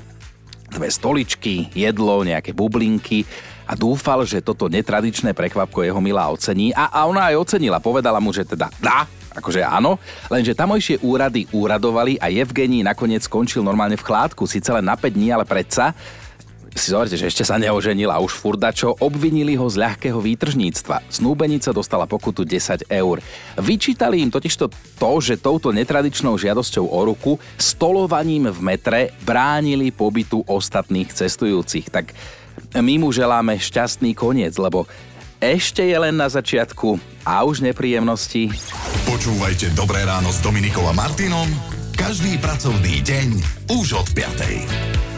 dve 0.67 0.91
stoličky, 0.91 1.71
jedlo, 1.71 2.27
nejaké 2.27 2.51
bublinky 2.51 3.23
a 3.63 3.79
dúfal, 3.79 4.27
že 4.27 4.43
toto 4.43 4.67
netradičné 4.67 5.31
prekvapko 5.31 5.87
jeho 5.87 6.03
milá 6.03 6.27
ocení 6.27 6.75
a, 6.75 6.91
a 6.91 7.07
ona 7.07 7.31
aj 7.31 7.47
ocenila. 7.47 7.79
Povedala 7.79 8.19
mu, 8.19 8.35
že 8.35 8.43
teda 8.43 8.67
dá, 8.83 9.07
akože 9.31 9.63
áno, 9.63 9.95
lenže 10.27 10.51
tamojšie 10.51 10.99
úrady 10.99 11.47
úradovali 11.55 12.19
a 12.19 12.27
Evgení 12.27 12.83
nakoniec 12.83 13.23
skončil 13.23 13.63
normálne 13.63 13.95
v 13.95 14.03
chládku, 14.03 14.43
síce 14.43 14.67
len 14.75 14.83
na 14.83 14.99
5 14.99 15.15
dní, 15.15 15.31
ale 15.31 15.47
predsa 15.47 15.95
si 16.75 16.91
zoberte, 16.91 17.19
že 17.19 17.27
ešte 17.27 17.43
sa 17.43 17.59
neoženil 17.59 18.07
a 18.07 18.23
už 18.23 18.31
furdačo 18.31 18.95
obvinili 19.03 19.59
ho 19.59 19.67
z 19.67 19.75
ľahkého 19.79 20.17
výtržníctva. 20.17 21.11
Snúbenica 21.11 21.75
dostala 21.75 22.07
pokutu 22.07 22.47
10 22.47 22.87
eur. 22.87 23.19
Vyčítali 23.59 24.23
im 24.23 24.31
totižto 24.31 24.71
to, 24.97 25.11
že 25.19 25.41
touto 25.41 25.75
netradičnou 25.75 26.39
žiadosťou 26.39 26.85
o 26.87 26.99
ruku 27.03 27.31
stolovaním 27.59 28.49
v 28.49 28.59
metre 28.63 28.99
bránili 29.27 29.91
pobytu 29.91 30.41
ostatných 30.47 31.11
cestujúcich. 31.11 31.91
Tak 31.91 32.15
my 32.79 32.95
mu 32.97 33.11
želáme 33.11 33.59
šťastný 33.59 34.15
koniec, 34.15 34.55
lebo 34.55 34.87
ešte 35.41 35.81
je 35.83 35.97
len 35.97 36.15
na 36.15 36.29
začiatku 36.29 37.01
a 37.25 37.41
už 37.43 37.65
nepríjemnosti. 37.65 38.47
Počúvajte 39.09 39.73
Dobré 39.73 40.05
ráno 40.05 40.29
s 40.29 40.39
Dominikom 40.39 40.85
a 40.85 40.93
Martinom 40.93 41.49
každý 42.01 42.41
pracovný 42.41 43.03
deň 43.05 43.27
už 43.77 43.93
od 43.93 44.07
5. 44.17 45.10